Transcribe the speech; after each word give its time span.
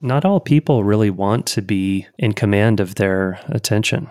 not 0.00 0.24
all 0.24 0.40
people 0.40 0.84
really 0.84 1.10
want 1.10 1.46
to 1.46 1.62
be 1.62 2.06
in 2.18 2.32
command 2.32 2.80
of 2.80 2.94
their 2.94 3.40
attention. 3.48 4.10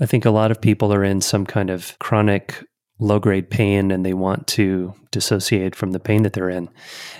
I 0.00 0.06
think 0.06 0.24
a 0.24 0.30
lot 0.30 0.50
of 0.50 0.60
people 0.60 0.92
are 0.92 1.04
in 1.04 1.20
some 1.20 1.46
kind 1.46 1.70
of 1.70 1.98
chronic 1.98 2.64
low 2.98 3.18
grade 3.18 3.48
pain 3.48 3.90
and 3.90 4.04
they 4.04 4.12
want 4.12 4.46
to 4.46 4.94
dissociate 5.10 5.74
from 5.74 5.92
the 5.92 6.00
pain 6.00 6.22
that 6.22 6.34
they're 6.34 6.50
in. 6.50 6.68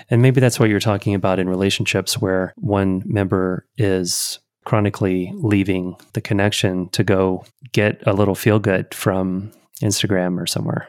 And 0.09 0.21
maybe 0.21 0.39
that's 0.39 0.59
what 0.59 0.69
you're 0.69 0.79
talking 0.79 1.15
about 1.15 1.39
in 1.39 1.49
relationships 1.49 2.21
where 2.21 2.53
one 2.57 3.01
member 3.05 3.65
is 3.77 4.39
chronically 4.63 5.31
leaving 5.35 5.95
the 6.13 6.21
connection 6.21 6.89
to 6.89 7.03
go 7.03 7.45
get 7.71 8.01
a 8.05 8.13
little 8.13 8.35
feel 8.35 8.59
good 8.59 8.93
from 8.93 9.51
Instagram 9.81 10.39
or 10.39 10.45
somewhere. 10.45 10.87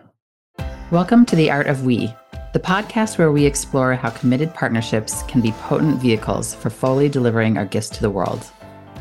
Welcome 0.91 1.25
to 1.27 1.37
The 1.37 1.51
Art 1.51 1.69
of 1.69 1.87
We 1.87 2.15
the 2.53 2.61
podcast 2.61 3.17
where 3.17 3.33
we 3.33 3.47
explore 3.47 3.95
how 3.95 4.11
committed 4.11 4.53
partnerships 4.53 5.23
can 5.23 5.41
be 5.41 5.53
potent 5.53 5.99
vehicles 5.99 6.55
for 6.55 6.69
fully 6.69 7.09
delivering 7.09 7.57
our 7.57 7.65
gifts 7.65 7.89
to 7.89 8.03
the 8.03 8.11
world. 8.11 8.45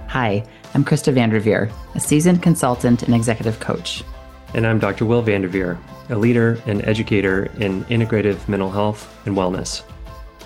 Hi, 0.07 0.45
I'm 0.73 0.85
Krista 0.85 1.13
Vanderveer, 1.13 1.69
a 1.93 1.99
seasoned 1.99 2.41
consultant 2.41 3.03
and 3.03 3.13
executive 3.13 3.59
coach. 3.59 4.05
And 4.53 4.65
I'm 4.65 4.79
Dr. 4.79 5.05
Will 5.05 5.21
Vanderveer, 5.21 5.77
a 6.09 6.15
leader 6.15 6.61
and 6.65 6.81
educator 6.87 7.51
in 7.59 7.83
integrative 7.85 8.47
mental 8.47 8.71
health 8.71 9.13
and 9.25 9.35
wellness. 9.35 9.83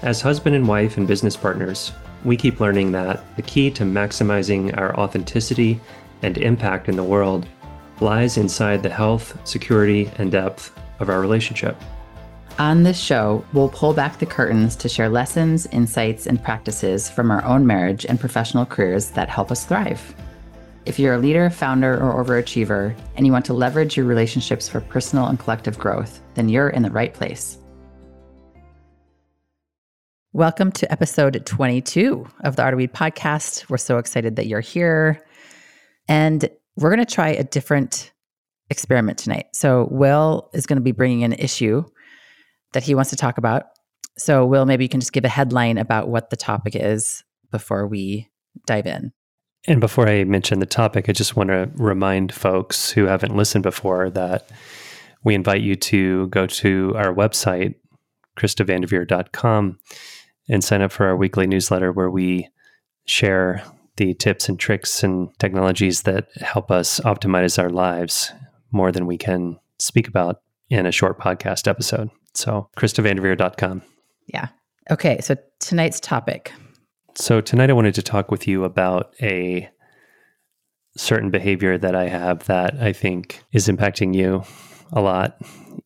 As 0.01 0.19
husband 0.19 0.55
and 0.55 0.67
wife 0.67 0.97
and 0.97 1.07
business 1.07 1.37
partners, 1.37 1.91
we 2.23 2.35
keep 2.35 2.59
learning 2.59 2.91
that 2.93 3.23
the 3.35 3.43
key 3.43 3.69
to 3.69 3.83
maximizing 3.83 4.75
our 4.79 4.97
authenticity 4.99 5.79
and 6.23 6.39
impact 6.39 6.89
in 6.89 6.95
the 6.95 7.03
world 7.03 7.47
lies 8.01 8.37
inside 8.37 8.81
the 8.81 8.89
health, 8.89 9.37
security, 9.47 10.09
and 10.17 10.31
depth 10.31 10.75
of 10.99 11.09
our 11.09 11.21
relationship. 11.21 11.77
On 12.57 12.83
this 12.83 12.97
show, 12.97 13.43
we'll 13.51 13.67
pull 13.67 13.93
back 13.93 14.17
the 14.17 14.25
curtains 14.25 14.77
to 14.77 14.87
share 14.87 15.09
lessons, 15.09 15.67
insights, 15.73 16.25
and 16.25 16.41
practices 16.41 17.09
from 17.09 17.29
our 17.29 17.43
own 17.43 17.67
marriage 17.67 18.05
and 18.05 18.17
professional 18.17 18.65
careers 18.65 19.09
that 19.09 19.27
help 19.27 19.51
us 19.51 19.65
thrive. 19.65 20.15
If 20.85 20.97
you're 20.97 21.15
a 21.15 21.17
leader, 21.17 21.49
founder, 21.49 22.01
or 22.01 22.23
overachiever, 22.23 22.95
and 23.17 23.25
you 23.25 23.33
want 23.33 23.43
to 23.47 23.53
leverage 23.53 23.97
your 23.97 24.05
relationships 24.05 24.69
for 24.69 24.79
personal 24.79 25.25
and 25.25 25.37
collective 25.37 25.77
growth, 25.77 26.21
then 26.35 26.47
you're 26.47 26.69
in 26.69 26.83
the 26.83 26.91
right 26.91 27.13
place. 27.13 27.57
Welcome 30.31 30.71
to 30.73 30.89
episode 30.89 31.45
22 31.45 32.25
of 32.45 32.55
the 32.55 32.63
Art 32.63 32.73
of 32.73 32.77
We 32.77 32.87
podcast. 32.87 33.69
We're 33.69 33.75
so 33.75 33.97
excited 33.97 34.37
that 34.37 34.47
you're 34.47 34.61
here. 34.61 35.21
And 36.07 36.49
we're 36.77 36.95
going 36.95 37.05
to 37.05 37.13
try 37.13 37.31
a 37.31 37.43
different 37.43 38.13
experiment 38.69 39.17
tonight. 39.17 39.47
So, 39.51 39.89
Will 39.91 40.49
is 40.53 40.65
going 40.65 40.77
to 40.77 40.83
be 40.83 40.93
bringing 40.93 41.25
an 41.25 41.33
issue 41.33 41.83
that 42.75 42.83
he 42.83 42.93
wants 42.93 43.09
to 43.09 43.15
talk 43.15 43.37
about. 43.39 43.63
So, 44.17 44.45
Will, 44.45 44.65
maybe 44.65 44.83
you 44.83 44.89
can 44.89 44.99
just 44.99 45.13
give 45.13 45.25
a 45.25 45.29
headline 45.29 45.77
about 45.77 46.09
what 46.09 46.29
the 46.29 46.35
topic 46.35 46.75
is 46.75 47.23
before 47.51 47.87
we 47.87 48.29
dive 48.67 48.85
in. 48.85 49.13
And 49.67 49.81
before 49.81 50.07
I 50.07 50.25
mention 50.25 50.59
the 50.59 50.65
topic, 50.65 51.09
I 51.09 51.13
just 51.13 51.35
want 51.35 51.49
to 51.49 51.71
remind 51.75 52.33
folks 52.33 52.91
who 52.91 53.05
haven't 53.05 53.35
listened 53.35 53.63
before 53.63 54.09
that 54.11 54.49
we 55.23 55.33
invite 55.33 55.61
you 55.61 55.75
to 55.75 56.27
go 56.27 56.45
to 56.45 56.93
our 56.95 57.13
website, 57.13 57.75
KristaVanderveer.com, 58.37 59.79
and 60.49 60.63
sign 60.63 60.81
up 60.81 60.91
for 60.91 61.07
our 61.07 61.15
weekly 61.15 61.47
newsletter 61.47 61.91
where 61.91 62.11
we 62.11 62.49
share 63.05 63.63
the 63.97 64.13
tips 64.13 64.49
and 64.49 64.59
tricks 64.59 65.01
and 65.01 65.29
technologies 65.39 66.03
that 66.03 66.27
help 66.41 66.69
us 66.69 66.99
optimize 66.99 67.57
our 67.57 67.69
lives 67.69 68.33
more 68.71 68.91
than 68.91 69.07
we 69.07 69.17
can 69.17 69.57
speak 69.79 70.07
about 70.07 70.41
in 70.69 70.85
a 70.85 70.91
short 70.91 71.19
podcast 71.19 71.67
episode. 71.67 72.09
So, 72.35 72.69
KristaVanderveer.com. 72.77 73.81
Yeah. 74.27 74.47
Okay. 74.91 75.19
So, 75.21 75.35
tonight's 75.59 75.99
topic. 75.99 76.51
So, 77.15 77.41
tonight 77.41 77.69
I 77.69 77.73
wanted 77.73 77.95
to 77.95 78.03
talk 78.03 78.31
with 78.31 78.47
you 78.47 78.63
about 78.63 79.13
a 79.21 79.69
certain 80.97 81.29
behavior 81.29 81.77
that 81.77 81.95
I 81.95 82.07
have 82.07 82.45
that 82.45 82.75
I 82.81 82.93
think 82.93 83.43
is 83.51 83.67
impacting 83.67 84.15
you 84.15 84.43
a 84.91 85.01
lot. 85.01 85.41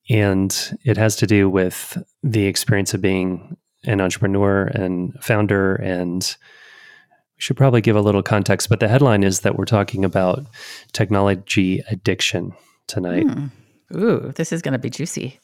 And 0.09 0.77
it 0.83 0.97
has 0.97 1.15
to 1.17 1.27
do 1.27 1.49
with 1.49 1.97
the 2.23 2.45
experience 2.45 2.93
of 2.93 3.01
being 3.01 3.57
an 3.85 4.01
entrepreneur 4.01 4.65
and 4.65 5.13
founder. 5.21 5.75
And 5.75 6.23
we 7.37 7.41
should 7.41 7.57
probably 7.57 7.81
give 7.81 7.95
a 7.95 8.01
little 8.01 8.23
context, 8.23 8.69
but 8.69 8.79
the 8.79 8.87
headline 8.87 9.23
is 9.23 9.41
that 9.41 9.57
we're 9.57 9.65
talking 9.65 10.03
about 10.03 10.45
technology 10.91 11.83
addiction 11.89 12.53
tonight. 12.87 13.25
Mm. 13.25 13.51
Ooh, 13.95 14.31
this 14.35 14.51
is 14.51 14.61
going 14.61 14.73
to 14.73 14.79
be 14.79 14.89
juicy. 14.89 15.39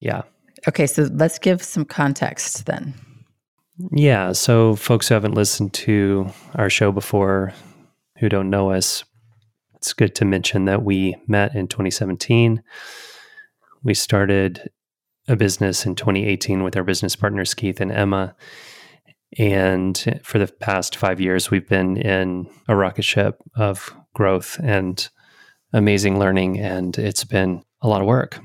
Yeah. 0.00 0.22
Okay, 0.68 0.86
so 0.86 1.08
let's 1.12 1.38
give 1.38 1.62
some 1.62 1.84
context 1.84 2.66
then. 2.66 2.94
Yeah, 3.90 4.32
so 4.32 4.76
folks 4.76 5.08
who 5.08 5.14
haven't 5.14 5.34
listened 5.34 5.72
to 5.74 6.30
our 6.54 6.70
show 6.70 6.92
before, 6.92 7.52
who 8.18 8.28
don't 8.28 8.50
know 8.50 8.70
us, 8.70 9.04
it's 9.74 9.92
good 9.92 10.14
to 10.16 10.24
mention 10.24 10.66
that 10.66 10.84
we 10.84 11.16
met 11.26 11.56
in 11.56 11.66
2017. 11.66 12.62
We 13.82 13.94
started 13.94 14.70
a 15.26 15.34
business 15.34 15.84
in 15.84 15.96
2018 15.96 16.62
with 16.62 16.76
our 16.76 16.84
business 16.84 17.16
partners, 17.16 17.54
Keith 17.54 17.80
and 17.80 17.90
Emma. 17.90 18.36
And 19.38 20.20
for 20.22 20.38
the 20.38 20.46
past 20.46 20.94
five 20.94 21.20
years, 21.20 21.50
we've 21.50 21.68
been 21.68 21.96
in 21.96 22.48
a 22.68 22.76
rocket 22.76 23.04
ship 23.04 23.42
of 23.56 23.92
growth 24.14 24.60
and 24.62 25.08
amazing 25.72 26.18
learning. 26.18 26.60
And 26.60 26.96
it's 26.98 27.24
been 27.24 27.64
a 27.80 27.88
lot 27.88 28.02
of 28.02 28.06
work. 28.06 28.38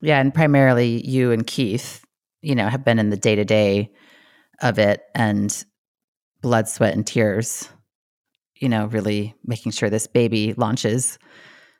Yeah, 0.00 0.20
and 0.20 0.32
primarily 0.32 1.06
you 1.06 1.32
and 1.32 1.46
Keith, 1.46 2.04
you 2.42 2.54
know, 2.54 2.68
have 2.68 2.84
been 2.84 2.98
in 2.98 3.10
the 3.10 3.16
day 3.16 3.34
to 3.34 3.44
day 3.44 3.90
of 4.60 4.78
it 4.78 5.02
and 5.14 5.64
blood, 6.42 6.68
sweat, 6.68 6.94
and 6.94 7.06
tears. 7.06 7.68
You 8.56 8.68
know, 8.68 8.86
really 8.86 9.34
making 9.44 9.72
sure 9.72 9.90
this 9.90 10.06
baby 10.06 10.54
launches. 10.56 11.18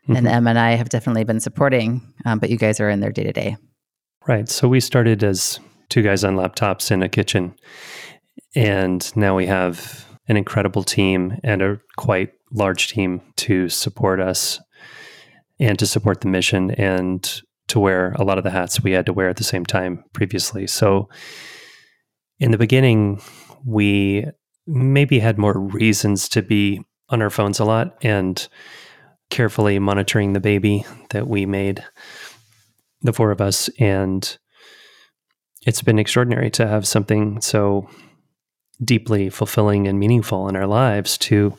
Mm-hmm. 0.05 0.17
And 0.17 0.29
Emma 0.29 0.51
and 0.51 0.59
I 0.59 0.73
have 0.73 0.89
definitely 0.89 1.25
been 1.25 1.41
supporting, 1.41 2.13
um, 2.25 2.39
but 2.39 2.51
you 2.51 2.59
guys 2.59 2.81
are 2.81 2.91
in 2.91 3.01
there 3.01 3.13
day 3.13 3.25
to 3.25 3.33
day. 3.33 3.57
Right. 4.27 4.49
So 4.49 4.69
we 4.69 4.81
started 4.81 5.25
as 5.25 5.59
two 5.89 6.03
guys 6.03 6.23
on 6.23 6.37
laptops 6.37 6.91
in 6.91 7.03
a 7.03 7.09
kitchen, 7.09 7.55
and 8.55 9.11
now 9.17 9.37
we 9.37 9.47
have 9.47 10.07
an 10.29 10.37
incredible 10.37 10.83
team 10.83 11.39
and 11.43 11.63
a 11.63 11.81
quite 11.97 12.33
large 12.53 12.89
team 12.89 13.21
to 13.37 13.69
support 13.69 14.21
us 14.21 14.61
and 15.59 15.79
to 15.79 15.87
support 15.87 16.21
the 16.21 16.29
mission 16.29 16.71
and 16.73 17.43
to 17.69 17.81
wear 17.81 18.13
a 18.13 18.25
lot 18.25 18.39
of 18.39 18.45
the 18.45 18.51
hats 18.51 18.81
we 18.81 18.93
had 18.93 19.07
to 19.07 19.13
wear 19.13 19.29
at 19.29 19.37
the 19.37 19.45
same 19.45 19.67
time 19.67 20.05
previously. 20.13 20.67
So 20.67 21.09
in 22.39 22.51
the 22.51 22.59
beginning, 22.59 23.21
we 23.65 24.27
maybe 24.67 25.19
had 25.19 25.39
more 25.39 25.59
reasons 25.59 26.29
to 26.31 26.43
be 26.43 26.83
on 27.09 27.23
our 27.23 27.31
phones 27.31 27.59
a 27.59 27.65
lot 27.65 27.97
and 28.03 28.49
carefully 29.31 29.79
monitoring 29.79 30.33
the 30.33 30.41
baby 30.41 30.85
that 31.11 31.29
we 31.29 31.47
made, 31.47 31.85
the 33.03 33.13
four 33.13 33.31
of 33.31 33.41
us. 33.41 33.69
And 33.79 34.37
it's 35.67 35.83
been 35.83 35.99
extraordinary 35.99 36.51
to 36.51 36.67
have 36.67 36.87
something 36.87 37.41
so 37.41 37.89
deeply 38.85 39.31
fulfilling 39.31 39.89
and 39.89 39.99
meaningful 39.99 40.49
in 40.49 40.57
our 40.57 40.67
lives 40.67 41.17
to 41.17 41.57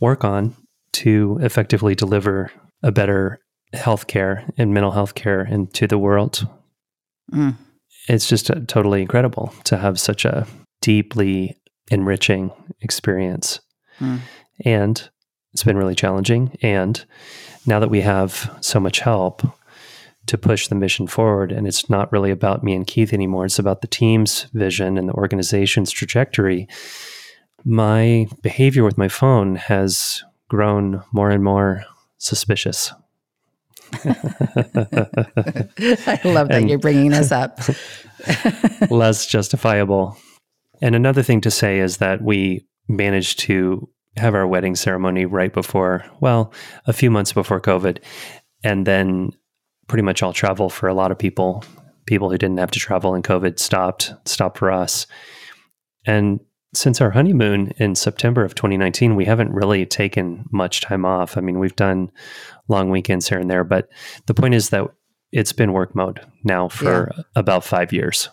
work 0.00 0.24
on 0.24 0.56
to 0.92 1.38
effectively 1.42 1.94
deliver 1.94 2.50
a 2.82 2.90
better 2.90 3.40
healthcare 3.74 4.50
and 4.56 4.72
mental 4.72 4.92
health 4.92 5.14
care 5.14 5.42
into 5.42 5.86
the 5.86 5.98
world. 5.98 6.46
Mm. 7.32 7.56
It's 8.08 8.28
just 8.28 8.50
uh, 8.50 8.60
totally 8.66 9.02
incredible 9.02 9.52
to 9.64 9.76
have 9.76 9.98
such 9.98 10.24
a 10.24 10.46
deeply 10.80 11.56
enriching 11.90 12.52
experience. 12.80 13.60
Mm. 14.00 14.20
And 14.64 15.08
it's 15.52 15.64
been 15.64 15.76
really 15.76 15.94
challenging. 15.94 16.56
And 16.62 17.04
now 17.66 17.80
that 17.80 17.90
we 17.90 18.00
have 18.02 18.56
so 18.60 18.80
much 18.80 19.00
help 19.00 19.42
to 20.26 20.38
push 20.38 20.68
the 20.68 20.74
mission 20.74 21.06
forward, 21.06 21.52
and 21.52 21.66
it's 21.66 21.90
not 21.90 22.10
really 22.10 22.30
about 22.30 22.64
me 22.64 22.74
and 22.74 22.86
Keith 22.86 23.12
anymore, 23.12 23.44
it's 23.46 23.58
about 23.58 23.80
the 23.80 23.86
team's 23.86 24.44
vision 24.54 24.96
and 24.98 25.08
the 25.08 25.12
organization's 25.12 25.90
trajectory. 25.90 26.66
My 27.64 28.26
behavior 28.42 28.84
with 28.84 28.98
my 28.98 29.08
phone 29.08 29.56
has 29.56 30.22
grown 30.48 31.02
more 31.12 31.30
and 31.30 31.42
more 31.42 31.84
suspicious. 32.18 32.92
I 36.06 36.20
love 36.24 36.48
that 36.48 36.58
and 36.58 36.68
you're 36.68 36.78
bringing 36.78 37.10
this 37.10 37.32
up. 37.32 37.58
less 38.90 39.26
justifiable. 39.26 40.16
And 40.80 40.94
another 40.94 41.22
thing 41.22 41.40
to 41.42 41.50
say 41.50 41.78
is 41.78 41.98
that 41.98 42.22
we 42.22 42.66
managed 42.88 43.38
to 43.40 43.88
have 44.16 44.34
our 44.34 44.46
wedding 44.46 44.76
ceremony 44.76 45.26
right 45.26 45.52
before, 45.52 46.04
well, 46.20 46.52
a 46.86 46.92
few 46.92 47.10
months 47.10 47.32
before 47.32 47.60
COVID. 47.60 47.98
And 48.62 48.86
then 48.86 49.30
pretty 49.88 50.02
much 50.02 50.22
all 50.22 50.32
travel 50.32 50.70
for 50.70 50.88
a 50.88 50.94
lot 50.94 51.10
of 51.10 51.18
people, 51.18 51.64
people 52.06 52.30
who 52.30 52.38
didn't 52.38 52.58
have 52.58 52.70
to 52.72 52.78
travel 52.78 53.14
and 53.14 53.24
COVID 53.24 53.58
stopped, 53.58 54.14
stopped 54.24 54.58
for 54.58 54.70
us. 54.70 55.06
And 56.06 56.40
since 56.74 57.00
our 57.00 57.10
honeymoon 57.10 57.72
in 57.78 57.94
September 57.94 58.44
of 58.44 58.54
2019, 58.54 59.16
we 59.16 59.24
haven't 59.24 59.52
really 59.52 59.86
taken 59.86 60.44
much 60.50 60.80
time 60.80 61.04
off. 61.04 61.36
I 61.36 61.40
mean, 61.40 61.58
we've 61.58 61.76
done 61.76 62.10
long 62.68 62.90
weekends 62.90 63.28
here 63.28 63.38
and 63.38 63.50
there, 63.50 63.64
but 63.64 63.88
the 64.26 64.34
point 64.34 64.54
is 64.54 64.70
that 64.70 64.86
it's 65.32 65.52
been 65.52 65.72
work 65.72 65.94
mode 65.94 66.20
now 66.44 66.68
for 66.68 67.12
yeah. 67.16 67.22
about 67.34 67.64
five 67.64 67.92
years. 67.92 68.28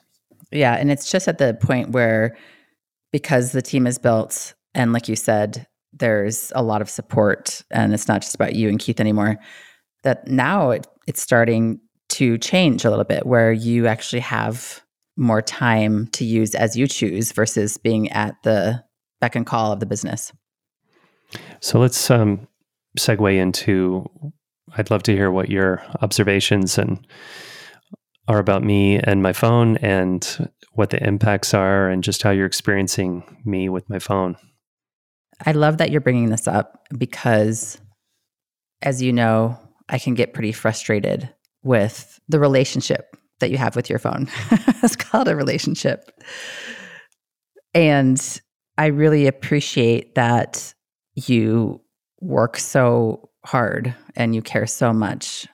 Yeah. 0.52 0.76
And 0.76 0.92
it's 0.92 1.10
just 1.10 1.28
at 1.28 1.38
the 1.38 1.58
point 1.62 1.92
where 1.92 2.38
because 3.12 3.52
the 3.52 3.62
team 3.62 3.88
is 3.88 3.98
built 3.98 4.54
and 4.74 4.94
like 4.94 5.08
you 5.08 5.16
said, 5.16 5.68
there's 5.94 6.52
a 6.56 6.64
lot 6.64 6.82
of 6.82 6.90
support 6.90 7.62
and 7.72 7.94
it's 7.94 8.08
not 8.08 8.22
just 8.22 8.36
about 8.36 8.56
you 8.56 8.70
and 8.70 8.80
Keith 8.80 9.00
anymore. 9.00 9.38
That 10.04 10.28
now 10.28 10.72
it, 10.72 10.88
it's 11.08 11.22
starting 11.22 11.80
to 12.10 12.38
change 12.38 12.86
a 12.86 12.90
little 12.90 13.06
bit 13.06 13.26
where 13.26 13.52
you 13.52 13.88
actually 13.88 14.22
have 14.22 14.82
more 15.18 15.42
time 15.42 16.08
to 16.08 16.26
use 16.26 16.56
as 16.56 16.76
you 16.76 16.88
choose 16.88 17.32
versus 17.32 17.78
being 17.78 18.10
at 18.12 18.36
the 18.44 18.84
beck 19.20 19.36
and 19.36 19.46
call 19.46 19.72
of 19.72 19.80
the 19.80 19.86
business. 19.86 20.32
So 21.60 21.80
let's 21.80 22.10
um, 22.10 22.48
segue 22.98 23.38
into. 23.38 24.10
I'd 24.78 24.90
love 24.90 25.04
to 25.04 25.14
hear 25.14 25.32
what 25.32 25.50
your 25.50 25.84
observations 26.02 26.78
and 26.78 27.06
are 28.28 28.40
about 28.40 28.64
me 28.64 29.00
and 29.00 29.22
my 29.22 29.34
phone, 29.34 29.78
and 29.78 30.50
what 30.74 30.92
the 30.92 31.06
impacts 31.06 31.54
are, 31.54 31.90
and 31.90 32.04
just 32.04 32.22
how 32.24 32.30
you're 32.30 32.46
experiencing 32.46 33.24
me 33.44 33.68
with 33.68 33.90
my 33.90 34.00
phone. 34.00 34.38
I 35.46 35.52
love 35.52 35.80
that 35.80 35.92
you're 35.92 36.02
bringing 36.02 36.30
this 36.30 36.48
up 36.48 36.86
because, 36.98 37.82
as 38.82 39.02
you 39.02 39.12
know, 39.12 39.60
I 39.90 39.98
can 40.00 40.14
get 40.14 40.34
pretty 40.34 40.52
frustrated 40.52 41.34
with 41.64 42.20
the 42.30 42.40
relationship 42.40 43.18
that 43.42 43.52
you 43.52 43.58
have 43.58 43.76
with 43.76 43.90
your 43.90 44.00
phone. 44.00 44.28
it's 44.82 44.96
called 44.96 45.28
a 45.28 45.36
relationship. 45.36 46.10
And 47.74 48.42
I 48.78 48.88
really 48.88 49.28
appreciate 49.28 50.16
that 50.16 50.74
you 51.14 51.82
work 52.20 52.58
so 52.58 53.30
hard 53.46 53.94
and 54.16 54.34
you 54.34 54.42
care 54.42 54.68
so 54.68 54.94
much. 54.94 55.48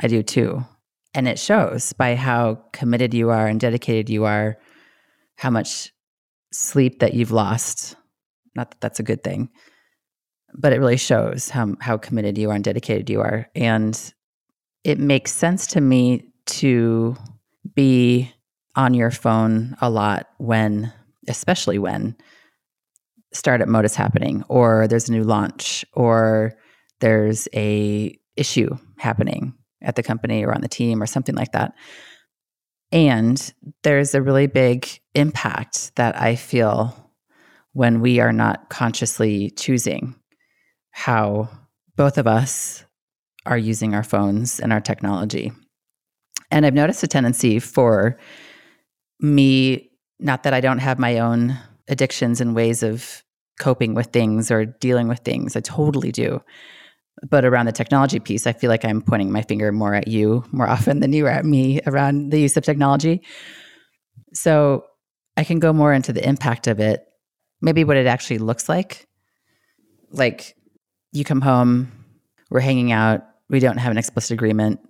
I 0.00 0.06
do 0.06 0.22
too. 0.22 0.64
And 1.14 1.28
it 1.28 1.38
shows 1.38 1.92
by 1.92 2.16
how 2.16 2.62
committed 2.72 3.12
you 3.12 3.30
are 3.30 3.46
and 3.46 3.60
dedicated 3.60 4.08
you 4.08 4.24
are, 4.24 4.56
how 5.36 5.50
much 5.50 5.92
sleep 6.52 7.00
that 7.00 7.14
you've 7.14 7.32
lost. 7.32 7.96
Not 8.54 8.70
that 8.70 8.80
that's 8.80 9.00
a 9.00 9.04
good 9.04 9.22
thing, 9.22 9.50
but 10.54 10.72
it 10.72 10.78
really 10.78 10.96
shows 10.96 11.50
how, 11.50 11.74
how 11.80 11.98
committed 11.98 12.38
you 12.38 12.50
are 12.50 12.54
and 12.54 12.64
dedicated 12.64 13.10
you 13.10 13.20
are. 13.20 13.48
And 13.54 13.98
it 14.84 14.98
makes 14.98 15.32
sense 15.32 15.66
to 15.68 15.80
me 15.80 16.32
to 16.46 17.16
be 17.74 18.32
on 18.74 18.94
your 18.94 19.10
phone 19.10 19.76
a 19.80 19.90
lot 19.90 20.28
when, 20.38 20.92
especially 21.28 21.78
when 21.78 22.16
startup 23.32 23.68
mode 23.68 23.84
is 23.84 23.94
happening, 23.94 24.44
or 24.48 24.86
there's 24.88 25.08
a 25.08 25.12
new 25.12 25.24
launch, 25.24 25.84
or 25.94 26.54
there's 27.00 27.48
a 27.54 28.18
issue 28.36 28.76
happening 28.98 29.54
at 29.82 29.96
the 29.96 30.02
company 30.02 30.44
or 30.44 30.54
on 30.54 30.60
the 30.60 30.68
team 30.68 31.02
or 31.02 31.06
something 31.06 31.34
like 31.34 31.52
that. 31.52 31.74
And 32.92 33.52
there's 33.82 34.14
a 34.14 34.22
really 34.22 34.46
big 34.46 34.86
impact 35.14 35.94
that 35.96 36.20
I 36.20 36.36
feel 36.36 37.10
when 37.72 38.00
we 38.00 38.20
are 38.20 38.32
not 38.32 38.68
consciously 38.68 39.50
choosing 39.50 40.14
how 40.90 41.48
both 41.96 42.18
of 42.18 42.26
us 42.26 42.84
are 43.46 43.58
using 43.58 43.94
our 43.94 44.04
phones 44.04 44.60
and 44.60 44.72
our 44.72 44.80
technology. 44.80 45.52
And 46.52 46.64
I've 46.66 46.74
noticed 46.74 47.02
a 47.02 47.08
tendency 47.08 47.58
for 47.58 48.18
me, 49.18 49.90
not 50.20 50.42
that 50.44 50.52
I 50.52 50.60
don't 50.60 50.78
have 50.78 50.98
my 50.98 51.18
own 51.18 51.58
addictions 51.88 52.40
and 52.40 52.54
ways 52.54 52.82
of 52.82 53.24
coping 53.58 53.94
with 53.94 54.08
things 54.08 54.50
or 54.50 54.66
dealing 54.66 55.08
with 55.08 55.20
things, 55.20 55.56
I 55.56 55.60
totally 55.60 56.12
do. 56.12 56.42
But 57.28 57.44
around 57.44 57.66
the 57.66 57.72
technology 57.72 58.20
piece, 58.20 58.46
I 58.46 58.52
feel 58.52 58.68
like 58.68 58.84
I'm 58.84 59.00
pointing 59.00 59.32
my 59.32 59.42
finger 59.42 59.72
more 59.72 59.94
at 59.94 60.08
you 60.08 60.44
more 60.52 60.68
often 60.76 61.00
than 61.00 61.12
you 61.12 61.26
are 61.26 61.30
at 61.30 61.44
me 61.44 61.80
around 61.86 62.30
the 62.30 62.40
use 62.40 62.56
of 62.56 62.64
technology. 62.64 63.22
So 64.34 64.84
I 65.36 65.44
can 65.44 65.58
go 65.58 65.72
more 65.72 65.92
into 65.92 66.12
the 66.12 66.26
impact 66.26 66.66
of 66.66 66.80
it, 66.80 67.06
maybe 67.62 67.84
what 67.84 67.96
it 67.96 68.06
actually 68.06 68.38
looks 68.38 68.68
like. 68.68 69.06
Like 70.10 70.54
you 71.12 71.24
come 71.24 71.40
home, 71.40 71.92
we're 72.50 72.60
hanging 72.60 72.92
out, 72.92 73.22
we 73.48 73.58
don't 73.58 73.78
have 73.78 73.90
an 73.90 73.98
explicit 73.98 74.32
agreement. 74.32 74.80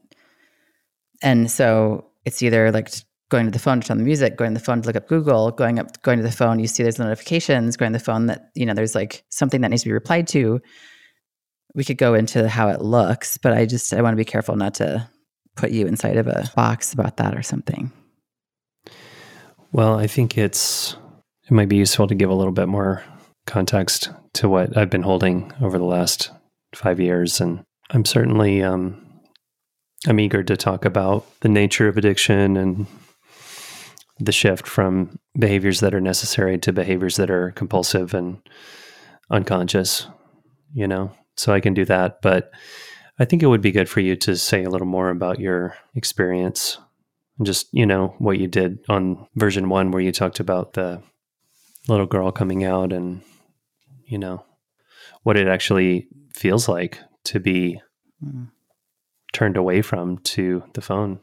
And 1.23 1.51
so 1.51 2.07
it's 2.25 2.43
either 2.43 2.71
like 2.71 2.91
going 3.31 3.47
to 3.47 3.51
the 3.51 3.59
phone 3.59 3.81
to 3.81 3.89
turn 3.89 3.99
the 3.99 4.05
music, 4.05 4.37
going 4.37 4.53
to 4.53 4.61
the 4.61 4.65
phone 4.65 4.83
to 4.83 4.87
look 4.87 4.97
up 4.97 5.09
Google, 5.09 5.51
going 5.51 5.79
up, 5.79 6.03
going 6.03 6.19
to 6.19 6.23
the 6.23 6.31
phone, 6.31 6.59
you 6.59 6.67
see 6.67 6.83
there's 6.83 6.99
notifications, 6.99 7.77
going 7.77 7.93
to 7.93 7.99
the 7.99 8.05
phone 8.05 8.27
that, 8.27 8.51
you 8.55 8.67
know, 8.67 8.75
there's 8.75 8.95
like 8.95 9.25
something 9.31 9.63
that 9.63 9.71
needs 9.71 9.83
to 9.83 9.89
be 9.89 9.93
replied 9.93 10.29
to. 10.29 10.61
We 11.75 11.85
could 11.85 11.97
go 11.97 12.13
into 12.13 12.49
how 12.49 12.69
it 12.69 12.83
looks, 12.83 13.39
but 13.39 13.55
I 13.55 13.65
just, 13.65 13.95
I 13.95 14.03
want 14.03 14.13
to 14.13 14.19
be 14.19 14.25
careful 14.27 14.57
not 14.57 14.75
to 14.75 15.09
put 15.57 15.71
you 15.71 15.87
inside 15.87 16.19
of 16.19 16.27
a 16.27 16.51
box 16.55 16.93
about 16.93 17.17
that 17.17 17.35
or 17.35 17.43
something. 17.43 17.91
Well, 19.73 19.99
I 19.99 20.07
think 20.07 20.37
it's, 20.37 20.97
it 21.45 21.53
might 21.53 21.71
be 21.71 21.77
useful 21.77 22.07
to 22.07 22.15
give 22.15 22.29
a 22.29 22.35
little 22.35 22.53
bit 22.53 22.69
more 22.69 23.03
context 23.47 24.11
to 24.35 24.49
what 24.49 24.77
I've 24.77 24.91
been 24.91 25.03
holding 25.03 25.53
over 25.63 25.79
the 25.79 25.85
last 25.85 26.31
five 26.75 27.01
years. 27.01 27.41
And 27.41 27.65
I'm 27.91 28.05
certainly 28.05 28.63
um, 28.63 29.03
I'm 30.06 30.20
eager 30.20 30.43
to 30.43 30.56
talk 30.56 30.84
about 30.84 31.25
the 31.40 31.49
nature 31.49 31.88
of 31.88 31.96
addiction 31.96 32.56
and 32.56 32.87
the 34.19 34.32
shift 34.32 34.66
from 34.66 35.19
behaviors 35.38 35.81
that 35.81 35.94
are 35.94 36.00
necessary 36.00 36.58
to 36.58 36.72
behaviors 36.72 37.16
that 37.16 37.31
are 37.31 37.52
compulsive 37.52 38.14
and 38.14 38.38
unconscious, 39.31 40.06
you 40.75 40.87
know. 40.87 41.12
So 41.37 41.52
I 41.52 41.60
can 41.60 41.75
do 41.75 41.84
that, 41.87 42.20
but 42.20 42.50
I 43.19 43.25
think 43.25 43.43
it 43.43 43.46
would 43.46 43.62
be 43.62 43.72
good 43.72 43.88
for 43.88 44.00
you 44.00 44.16
to 44.16 44.37
say 44.37 44.64
a 44.64 44.70
little 44.70 44.87
more 44.87 45.10
about 45.10 45.40
your 45.40 45.76
experience 45.94 46.78
and 47.38 47.46
just, 47.46 47.69
you 47.72 47.87
know, 47.87 48.14
what 48.19 48.38
you 48.38 48.49
did 48.49 48.78
on 48.88 49.26
version 49.37 49.69
1 49.69 49.90
where 49.90 50.02
you 50.02 50.12
talked 50.12 50.40
about 50.40 50.75
the 50.75 51.02
little 51.88 52.06
girl 52.06 52.31
coming 52.31 52.64
out 52.64 52.93
and 52.93 53.22
you 54.06 54.19
know 54.19 54.44
what 55.22 55.37
it 55.37 55.49
actually 55.49 56.06
feels 56.32 56.69
like 56.69 56.99
to 57.25 57.40
be 57.40 57.81
mm. 58.25 58.49
Turned 59.32 59.56
away 59.56 59.82
from 59.82 60.19
to 60.19 60.62
the 60.75 60.81
phone. 60.81 61.20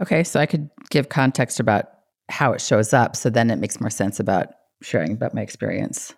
Okay, 0.00 0.24
so 0.24 0.40
I 0.40 0.46
could 0.46 0.70
give 0.90 1.08
context 1.08 1.60
about 1.60 1.86
how 2.28 2.52
it 2.52 2.60
shows 2.60 2.92
up. 2.92 3.16
So 3.16 3.30
then 3.30 3.50
it 3.50 3.58
makes 3.58 3.80
more 3.80 3.90
sense 3.90 4.18
about 4.18 4.48
sharing 4.82 5.12
about 5.12 5.34
my 5.34 5.42
experience. 5.42 6.14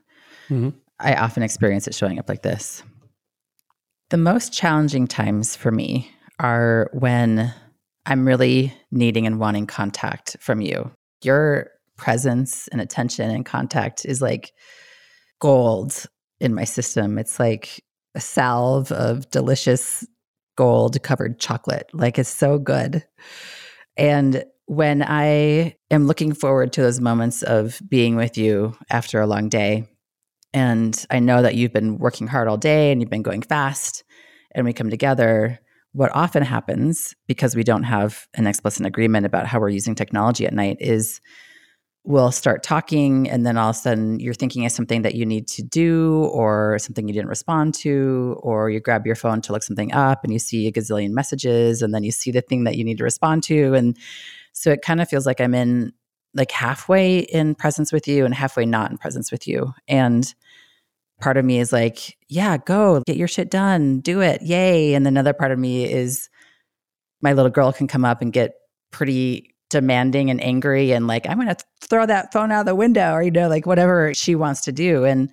Mm-hmm. 0.49 0.71
I 0.99 1.15
often 1.15 1.43
experience 1.43 1.87
it 1.87 1.95
showing 1.95 2.19
up 2.19 2.29
like 2.29 2.43
this. 2.43 2.83
The 4.11 4.17
most 4.17 4.53
challenging 4.53 5.07
times 5.07 5.57
for 5.57 5.71
me 5.71 6.11
are 6.39 6.91
when 6.93 7.53
I'm 8.07 8.27
really 8.27 8.73
needing 8.91 9.27
and 9.27 9.41
wanting 9.41 9.67
contact 9.67 10.37
from 10.41 10.61
you. 10.61 10.91
Your 11.23 11.71
presence 11.97 12.69
and 12.69 12.81
attention 12.81 13.31
and 13.31 13.45
contact 13.45 14.05
is 14.05 14.23
like 14.23 14.53
gold 15.41 16.07
in 16.41 16.55
my 16.55 16.65
system. 16.65 17.19
It's 17.19 17.41
like 17.41 17.83
a 18.15 18.21
salve 18.21 18.93
of 18.93 19.29
delicious 19.31 20.07
gold 20.57 21.03
covered 21.03 21.39
chocolate. 21.39 21.89
Like 21.93 22.19
it's 22.19 22.29
so 22.29 22.59
good. 22.59 23.05
And 23.97 24.45
when 24.67 25.03
I 25.03 25.77
am 25.91 26.07
looking 26.07 26.35
forward 26.35 26.73
to 26.73 26.83
those 26.83 27.01
moments 27.01 27.43
of 27.43 27.81
being 27.89 28.17
with 28.17 28.37
you 28.37 28.77
after 28.91 29.21
a 29.21 29.27
long 29.27 29.49
day, 29.49 29.89
and 30.53 31.07
I 31.11 31.21
know 31.21 31.43
that 31.43 31.55
you've 31.55 31.73
been 31.73 31.99
working 31.99 32.27
hard 32.27 32.49
all 32.49 32.57
day 32.57 32.91
and 32.91 33.01
you've 33.01 33.11
been 33.11 33.23
going 33.23 33.43
fast, 33.43 34.03
and 34.55 34.65
we 34.65 34.73
come 34.73 34.91
together, 34.91 35.61
what 35.93 36.15
often 36.15 36.43
happens 36.43 37.15
because 37.27 37.57
we 37.57 37.65
don't 37.65 37.85
have 37.85 38.27
an 38.35 38.47
explicit 38.47 38.85
agreement 38.85 39.25
about 39.25 39.47
how 39.47 39.59
we're 39.59 39.69
using 39.69 39.95
technology 39.95 40.47
at 40.47 40.53
night 40.53 40.77
is 40.81 41.21
we'll 42.07 42.31
start 42.31 42.63
talking 42.63 43.29
and 43.29 43.45
then 43.45 43.59
all 43.59 43.71
of 43.71 43.77
a 43.77 43.79
sudden 43.79 44.21
you're 44.21 44.33
thinking 44.33 44.65
of 44.65 44.71
something 44.71 45.03
that 45.03 45.17
you 45.17 45.27
need 45.27 45.49
to 45.49 45.63
do 45.63 46.31
or 46.33 46.79
something 46.79 47.09
you 47.09 47.13
didn't 47.13 47.29
respond 47.29 47.75
to 47.75 48.39
or 48.43 48.71
you 48.71 48.79
grab 48.79 49.05
your 49.05 49.17
phone 49.17 49.41
to 49.41 49.53
look 49.53 49.65
something 49.65 49.93
up 49.93 50.23
and 50.23 50.33
you 50.33 50.39
see 50.39 50.69
a 50.69 50.73
gazillion 50.73 51.11
messages 51.11 51.83
and 51.83 51.93
then 51.93 52.05
you 52.05 52.13
see 52.13 52.31
the 52.31 52.41
thing 52.41 52.63
that 52.63 52.77
you 52.77 52.85
need 52.85 52.97
to 52.97 53.05
respond 53.05 53.43
to 53.43 53.75
and 53.75 53.99
so 54.53 54.71
it 54.71 54.83
kind 54.83 55.01
of 55.01 55.09
feels 55.09 55.27
like 55.27 55.41
i'm 55.41 55.55
in 55.55 55.93
like 56.33 56.53
halfway 56.53 57.19
in 57.19 57.57
presence 57.57 57.93
with 57.93 58.07
you 58.07 58.25
and 58.25 58.35
halfway 58.35 58.65
not 58.65 58.91
in 58.91 58.97
presence 58.97 59.33
with 59.33 59.49
you 59.49 59.75
and 59.89 60.33
part 61.21 61.37
of 61.37 61.45
me 61.45 61.59
is 61.59 61.73
like 61.73 62.17
yeah 62.29 62.57
go 62.57 63.03
get 63.05 63.17
your 63.17 63.29
shit 63.29 63.51
done 63.51 63.99
do 64.01 64.21
it 64.21 64.41
yay 64.43 64.95
and 64.95 65.09
another 65.09 65.33
part 65.33 65.51
of 65.51 65.59
me 65.59 65.91
is 65.91 66.31
my 67.21 67.33
little 67.33 67.51
girl 67.51 67.73
can 67.73 67.89
come 67.89 68.05
up 68.05 68.23
and 68.23 68.33
get 68.33 68.55
pretty 68.93 69.56
demanding 69.77 70.31
and 70.31 70.43
angry 70.43 70.93
and 70.93 71.07
like 71.07 71.29
i'm 71.29 71.37
going 71.37 71.55
to 71.55 71.65
throw 71.83 72.07
that 72.07 72.33
phone 72.33 72.51
out 72.51 72.65
the 72.65 72.75
window 72.75 73.13
or 73.13 73.23
you 73.23 73.31
know 73.31 73.47
like 73.47 73.67
whatever 73.67 74.15
she 74.15 74.35
wants 74.35 74.63
to 74.63 74.73
do. 74.73 75.05
And 75.05 75.31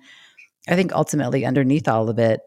i 0.68 0.76
think 0.76 0.92
ultimately 0.92 1.46
underneath 1.46 1.88
all 1.88 2.10
of 2.10 2.18
it 2.18 2.40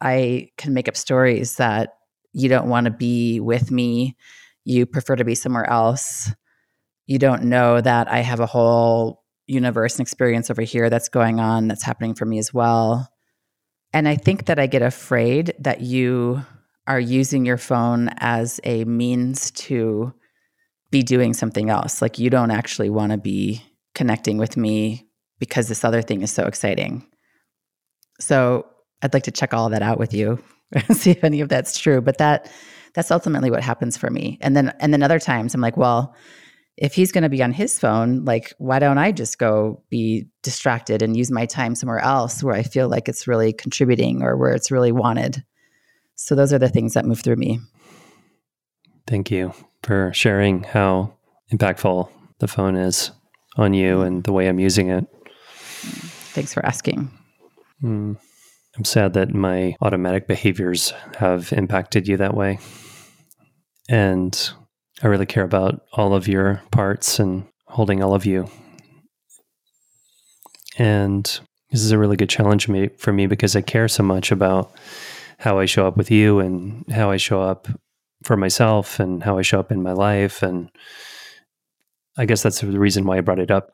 i 0.00 0.50
can 0.56 0.74
make 0.74 0.88
up 0.88 0.96
stories 0.96 1.56
that 1.56 1.90
you 2.32 2.48
don't 2.48 2.68
want 2.68 2.86
to 2.86 2.90
be 2.90 3.38
with 3.40 3.70
me. 3.70 4.16
You 4.64 4.84
prefer 4.84 5.16
to 5.16 5.24
be 5.24 5.34
somewhere 5.34 5.68
else. 5.68 6.30
You 7.06 7.18
don't 7.20 7.44
know 7.44 7.80
that 7.80 8.10
i 8.10 8.18
have 8.18 8.40
a 8.40 8.46
whole 8.46 9.22
universe 9.46 9.94
and 9.94 10.04
experience 10.04 10.50
over 10.50 10.62
here 10.62 10.90
that's 10.90 11.08
going 11.08 11.38
on 11.38 11.68
that's 11.68 11.84
happening 11.84 12.16
for 12.16 12.24
me 12.24 12.38
as 12.38 12.52
well. 12.52 13.08
And 13.92 14.08
i 14.08 14.16
think 14.16 14.46
that 14.46 14.58
i 14.58 14.66
get 14.66 14.82
afraid 14.82 15.54
that 15.60 15.82
you 15.82 16.44
are 16.88 16.98
using 16.98 17.46
your 17.46 17.58
phone 17.58 18.08
as 18.18 18.58
a 18.64 18.84
means 18.86 19.52
to 19.52 20.12
be 20.90 21.02
doing 21.02 21.34
something 21.34 21.70
else. 21.70 22.00
Like 22.00 22.18
you 22.18 22.30
don't 22.30 22.50
actually 22.50 22.90
want 22.90 23.12
to 23.12 23.18
be 23.18 23.62
connecting 23.94 24.38
with 24.38 24.56
me 24.56 25.06
because 25.38 25.68
this 25.68 25.84
other 25.84 26.02
thing 26.02 26.22
is 26.22 26.30
so 26.30 26.44
exciting. 26.44 27.06
So 28.20 28.66
I'd 29.02 29.14
like 29.14 29.24
to 29.24 29.30
check 29.30 29.54
all 29.54 29.68
that 29.70 29.82
out 29.82 29.98
with 29.98 30.12
you 30.12 30.42
and 30.72 30.96
see 30.96 31.10
if 31.10 31.24
any 31.24 31.40
of 31.40 31.48
that's 31.48 31.78
true. 31.78 32.00
But 32.00 32.18
that 32.18 32.50
that's 32.94 33.10
ultimately 33.10 33.50
what 33.50 33.62
happens 33.62 33.96
for 33.96 34.10
me. 34.10 34.38
And 34.40 34.56
then 34.56 34.74
and 34.80 34.92
then 34.92 35.02
other 35.02 35.18
times 35.18 35.54
I'm 35.54 35.60
like, 35.60 35.76
well, 35.76 36.14
if 36.76 36.94
he's 36.94 37.12
going 37.12 37.22
to 37.22 37.28
be 37.28 37.42
on 37.42 37.52
his 37.52 37.78
phone, 37.78 38.24
like 38.24 38.54
why 38.58 38.78
don't 38.78 38.98
I 38.98 39.12
just 39.12 39.38
go 39.38 39.82
be 39.90 40.28
distracted 40.42 41.02
and 41.02 41.16
use 41.16 41.30
my 41.30 41.44
time 41.44 41.74
somewhere 41.74 41.98
else 41.98 42.42
where 42.42 42.54
I 42.54 42.62
feel 42.62 42.88
like 42.88 43.08
it's 43.08 43.26
really 43.26 43.52
contributing 43.52 44.22
or 44.22 44.36
where 44.36 44.52
it's 44.52 44.70
really 44.70 44.92
wanted. 44.92 45.44
So 46.14 46.34
those 46.34 46.52
are 46.52 46.58
the 46.58 46.68
things 46.68 46.94
that 46.94 47.04
move 47.04 47.20
through 47.20 47.36
me. 47.36 47.60
Thank 49.06 49.30
you 49.30 49.52
for 49.82 50.12
sharing 50.14 50.64
how 50.64 51.14
impactful 51.52 52.08
the 52.38 52.48
phone 52.48 52.76
is 52.76 53.10
on 53.56 53.74
you 53.74 54.02
and 54.02 54.24
the 54.24 54.32
way 54.32 54.48
I'm 54.48 54.58
using 54.60 54.90
it. 54.90 55.06
Thanks 56.32 56.54
for 56.54 56.64
asking. 56.64 57.10
Mm. 57.82 58.16
I'm 58.76 58.84
sad 58.84 59.14
that 59.14 59.34
my 59.34 59.74
automatic 59.80 60.28
behaviors 60.28 60.92
have 61.16 61.52
impacted 61.52 62.06
you 62.06 62.16
that 62.18 62.34
way. 62.34 62.60
And 63.88 64.50
I 65.02 65.08
really 65.08 65.26
care 65.26 65.42
about 65.42 65.82
all 65.92 66.14
of 66.14 66.28
your 66.28 66.62
parts 66.70 67.18
and 67.18 67.46
holding 67.66 68.02
all 68.02 68.14
of 68.14 68.24
you. 68.26 68.48
And 70.76 71.24
this 71.70 71.82
is 71.82 71.90
a 71.90 71.98
really 71.98 72.16
good 72.16 72.28
challenge 72.28 72.68
for 72.98 73.12
me 73.12 73.26
because 73.26 73.56
I 73.56 73.62
care 73.62 73.88
so 73.88 74.02
much 74.02 74.30
about 74.30 74.72
how 75.38 75.58
I 75.58 75.66
show 75.66 75.86
up 75.86 75.96
with 75.96 76.10
you 76.10 76.38
and 76.38 76.84
how 76.90 77.10
I 77.10 77.16
show 77.16 77.42
up 77.42 77.68
for 78.28 78.36
myself 78.36 79.00
and 79.00 79.22
how 79.22 79.38
I 79.38 79.42
show 79.42 79.58
up 79.58 79.72
in 79.72 79.82
my 79.82 79.92
life. 79.92 80.42
And 80.42 80.70
I 82.18 82.26
guess 82.26 82.42
that's 82.42 82.60
the 82.60 82.78
reason 82.78 83.06
why 83.06 83.16
I 83.16 83.22
brought 83.22 83.38
it 83.38 83.50
up 83.50 83.70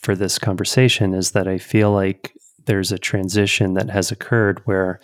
for 0.00 0.14
this 0.14 0.38
conversation 0.38 1.12
is 1.12 1.32
that 1.32 1.48
I 1.48 1.58
feel 1.58 1.90
like 1.90 2.32
there's 2.66 2.92
a 2.92 2.98
transition 2.98 3.74
that 3.74 3.90
has 3.90 4.12
occurred 4.12 4.62
where 4.64 5.00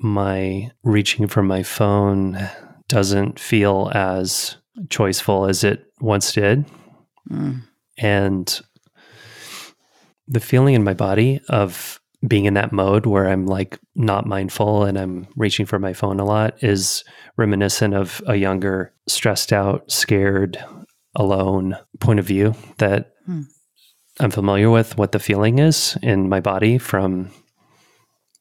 my 0.00 0.72
reaching 0.82 1.28
for 1.28 1.40
my 1.40 1.62
phone 1.62 2.50
doesn't 2.88 3.38
feel 3.38 3.92
as 3.94 4.56
choiceful 4.88 5.48
as 5.48 5.62
it 5.62 5.86
once 6.00 6.32
did. 6.32 6.66
Mm. 7.30 7.62
And 7.96 8.60
the 10.26 10.40
feeling 10.40 10.74
in 10.74 10.82
my 10.82 10.94
body 10.94 11.40
of 11.48 11.99
being 12.26 12.44
in 12.44 12.54
that 12.54 12.72
mode 12.72 13.06
where 13.06 13.28
I'm 13.28 13.46
like 13.46 13.78
not 13.94 14.26
mindful 14.26 14.84
and 14.84 14.98
I'm 14.98 15.26
reaching 15.36 15.64
for 15.64 15.78
my 15.78 15.92
phone 15.92 16.20
a 16.20 16.24
lot 16.24 16.62
is 16.62 17.02
reminiscent 17.36 17.94
of 17.94 18.20
a 18.26 18.36
younger, 18.36 18.92
stressed 19.08 19.52
out, 19.52 19.90
scared, 19.90 20.62
alone 21.16 21.76
point 21.98 22.20
of 22.20 22.26
view 22.26 22.54
that 22.78 23.12
mm. 23.28 23.44
I'm 24.20 24.30
familiar 24.30 24.70
with 24.70 24.96
what 24.96 25.12
the 25.12 25.18
feeling 25.18 25.58
is 25.58 25.98
in 26.02 26.28
my 26.28 26.40
body 26.40 26.78
from 26.78 27.30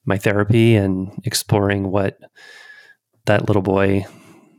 my 0.05 0.17
therapy 0.17 0.75
and 0.75 1.11
exploring 1.23 1.91
what 1.91 2.19
that 3.25 3.47
little 3.47 3.61
boy 3.61 4.05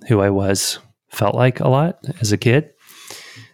who 0.08 0.20
I 0.20 0.30
was 0.30 0.78
felt 1.10 1.34
like 1.34 1.60
a 1.60 1.68
lot 1.68 1.98
as 2.20 2.32
a 2.32 2.38
kid. 2.38 2.70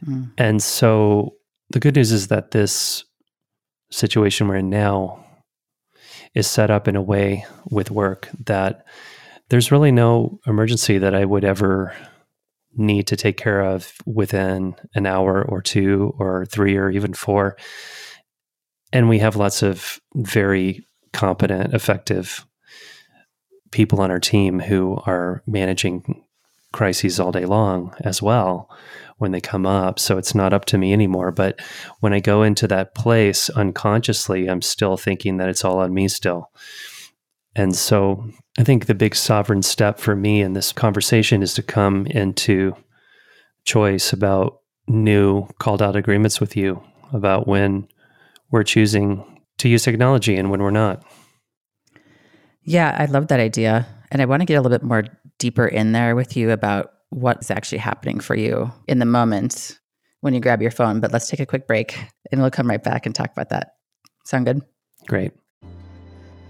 Mm. 0.07 0.31
And 0.39 0.63
so 0.63 1.35
the 1.71 1.81
good 1.81 1.97
news 1.97 2.13
is 2.13 2.29
that 2.29 2.53
this 2.53 3.05
situation 3.91 4.49
we're 4.49 4.57
in 4.57 4.71
now 4.71 5.26
is 6.37 6.47
set 6.47 6.71
up 6.71 6.87
in 6.87 6.95
a 6.95 7.03
way 7.03 7.47
with 7.71 7.91
work 7.91 8.29
that 8.45 8.85
there's 9.49 9.73
really 9.73 9.91
no 9.91 10.39
emergency 10.47 10.99
that 10.99 11.15
I 11.15 11.25
would 11.25 11.45
ever 11.45 11.97
need 12.75 13.07
to 13.07 13.17
take 13.17 13.39
care 13.39 13.63
of 13.63 13.91
within 14.05 14.77
an 14.95 15.07
hour 15.07 15.43
or 15.43 15.63
two 15.63 16.15
or 16.19 16.45
three 16.45 16.77
or 16.77 16.91
even 16.91 17.15
four. 17.15 17.57
And 18.93 19.09
we 19.09 19.19
have 19.21 19.35
lots 19.35 19.63
of 19.63 19.99
very 20.15 20.87
competent, 21.15 21.73
effective 21.73 22.47
people 23.71 24.03
on 24.03 24.11
our 24.11 24.21
team 24.21 24.61
who 24.61 25.01
are 25.07 25.43
managing 25.47 26.23
crises 26.73 27.19
all 27.19 27.33
day 27.33 27.47
long 27.47 27.95
as 28.01 28.21
well 28.21 28.69
when 29.19 29.33
they 29.33 29.41
come 29.41 29.67
up. 29.67 29.99
So 29.99 30.19
it's 30.19 30.35
not 30.35 30.53
up 30.53 30.65
to 30.67 30.79
me 30.79 30.93
anymore. 30.93 31.33
But 31.33 31.61
when 32.01 32.13
I 32.13 32.21
go 32.21 32.43
into 32.43 32.69
that 32.69 32.95
place 32.95 33.49
unconsciously, 33.51 34.49
I'm 34.49 34.63
still 34.63 34.97
thinking 34.97 35.39
that 35.39 35.49
it's 35.49 35.65
all 35.65 35.79
on 35.79 35.95
me 35.95 36.09
still. 36.09 36.51
And 37.55 37.75
so 37.75 38.29
I 38.59 38.65
think 38.65 38.85
the 38.87 38.95
big 38.95 39.15
sovereign 39.15 39.63
step 39.63 39.99
for 39.99 40.15
me 40.15 40.43
in 40.43 40.53
this 40.53 40.73
conversation 40.73 41.43
is 41.43 41.55
to 41.55 41.63
come 41.63 42.07
into 42.07 42.75
choice 43.65 44.13
about 44.13 44.61
new 44.89 45.47
called 45.59 45.83
out 45.83 45.97
agreements 45.97 46.41
with 46.41 46.57
you 46.57 46.83
about 47.13 47.49
when 47.49 47.89
we're 48.51 48.63
choosing 48.63 49.41
to 49.59 49.69
use 49.69 49.83
technology 49.83 50.37
and 50.37 50.51
when 50.51 50.63
we're 50.63 50.71
not. 50.71 51.03
Yeah, 52.63 52.95
I 52.99 53.07
love 53.07 53.29
that 53.29 53.41
idea. 53.41 53.87
And 54.11 54.21
I 54.21 54.27
want 54.27 54.43
to 54.43 54.47
get 54.47 54.55
a 54.55 54.61
little 54.61 54.77
bit 54.77 54.87
more 54.87 55.05
deeper 55.39 55.67
in 55.67 55.93
there 55.93 56.15
with 56.15 56.37
you 56.37 56.51
about 56.51 56.93
what's 57.11 57.51
actually 57.51 57.79
happening 57.79 58.21
for 58.21 58.35
you 58.35 58.73
in 58.89 58.99
the 58.99 59.07
moment 59.07 59.79
when 60.21 60.35
you 60.35 60.41
grab 60.41 60.63
your 60.63 60.71
phone. 60.71 61.01
But 61.01 61.13
let's 61.13 61.29
take 61.29 61.41
a 61.41 61.47
quick 61.47 61.67
break 61.67 61.99
and 62.31 62.41
we'll 62.41 62.51
come 62.51 62.69
right 62.69 62.83
back 62.83 63.07
and 63.07 63.15
talk 63.15 63.31
about 63.33 63.51
that. 63.51 63.75
Sound 64.25 64.47
good? 64.47 64.63
Great. 65.07 65.33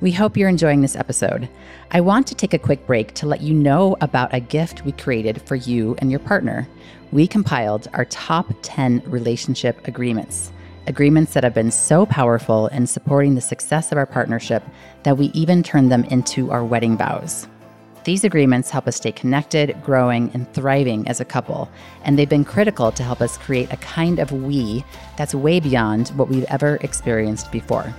We 0.01 0.13
hope 0.13 0.37
you're 0.37 0.49
enjoying 0.49 0.83
this 0.83 0.97
episode. 0.97 1.49
I 1.91 2.03
want 2.03 2.27
to 2.27 2.35
take 2.35 2.53
a 2.53 2.59
quick 2.59 2.87
break 2.87 3.15
to 3.15 3.27
let 3.27 3.41
you 3.41 3.55
know 3.55 3.97
about 4.03 4.35
a 4.35 4.41
gift 4.41 4.85
we 4.85 4.93
created 4.93 5.41
for 5.43 5.57
you 5.57 5.95
and 5.99 6.11
your 6.11 6.21
partner. 6.21 6.69
We 7.13 7.27
compiled 7.27 7.89
our 7.95 8.05
top 8.05 8.53
10 8.61 9.03
relationship 9.07 9.87
agreements, 9.89 10.53
agreements 10.87 11.33
that 11.33 11.45
have 11.45 11.55
been 11.55 11.71
so 11.71 12.05
powerful 12.05 12.67
in 12.69 12.87
supporting 12.87 13.37
the 13.37 13.41
success 13.41 13.91
of 13.91 13.97
our 13.97 14.05
partnership 14.05 14.63
that 15.05 15.17
we 15.17 15.27
even 15.29 15.63
turned 15.63 15.91
them 15.91 16.05
into 16.05 16.51
our 16.51 16.65
wedding 16.65 16.99
vows. 16.99 17.47
These 18.07 18.23
agreements 18.23 18.71
help 18.71 18.87
us 18.87 18.95
stay 18.95 19.11
connected, 19.11 19.83
growing, 19.83 20.31
and 20.33 20.49
thriving 20.55 21.09
as 21.09 21.19
a 21.19 21.25
couple, 21.25 21.69
and 22.05 22.17
they've 22.17 22.29
been 22.29 22.45
critical 22.45 22.93
to 22.93 23.03
help 23.03 23.21
us 23.21 23.37
create 23.37 23.73
a 23.73 23.77
kind 23.79 24.21
of 24.21 24.31
we 24.31 24.85
that's 25.17 25.35
way 25.35 25.59
beyond 25.59 26.11
what 26.11 26.29
we've 26.29 26.45
ever 26.45 26.77
experienced 26.83 27.51
before. 27.51 27.93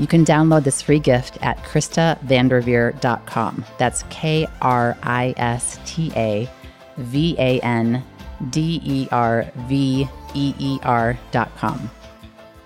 You 0.00 0.08
can 0.08 0.24
download 0.24 0.64
this 0.64 0.82
free 0.82 0.98
gift 0.98 1.38
at 1.42 1.58
KristaVanderveer.com. 1.58 3.64
That's 3.78 4.02
K 4.10 4.48
R 4.62 4.96
I 5.04 5.32
S 5.36 5.78
T 5.86 6.12
A 6.16 6.50
V 6.96 7.36
A 7.38 7.60
N 7.60 8.02
D 8.50 8.80
E 8.82 9.06
R 9.12 9.48
V 9.68 10.08
E 10.34 10.54
E 10.58 10.80
R.com. 10.82 11.88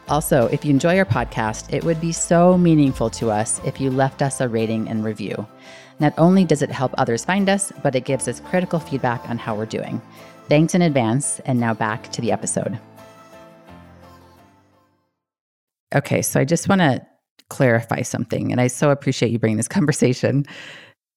Also, 0.08 0.46
if 0.46 0.64
you 0.64 0.70
enjoy 0.70 0.96
our 0.96 1.04
podcast, 1.04 1.75
it 1.75 1.84
would 1.84 2.00
be 2.00 2.10
so 2.10 2.56
meaningful 2.56 3.10
to 3.10 3.30
us 3.30 3.60
if 3.66 3.82
you 3.82 3.90
left 3.90 4.22
us 4.22 4.40
a 4.40 4.49
rating 4.49 4.88
and 4.88 5.04
review. 5.04 5.46
Not 6.00 6.14
only 6.16 6.47
does 6.47 6.62
it 6.62 6.71
help 6.71 6.95
others 6.97 7.25
find 7.26 7.49
us, 7.49 7.73
but 7.83 7.95
it 7.95 8.07
gives 8.07 8.26
us 8.26 8.40
critical 8.40 8.80
feedback 8.80 9.28
on 9.28 9.37
how 9.37 9.54
we're 9.54 9.66
doing. 9.66 10.00
Thanks 10.49 10.75
in 10.75 10.80
advance, 10.83 11.40
and 11.40 11.61
now 11.61 11.75
back 11.75 12.11
to 12.12 12.23
the 12.23 12.33
episode. 12.33 12.78
Okay, 15.95 16.23
so 16.23 16.40
I 16.40 16.45
just 16.45 16.69
want 16.69 16.80
to 16.80 17.07
clarify 17.50 18.00
something. 18.00 18.50
And 18.50 18.61
I 18.61 18.69
so 18.69 18.90
appreciate 18.90 19.30
you 19.30 19.38
bringing 19.38 19.59
this 19.59 19.69
conversation. 19.78 20.47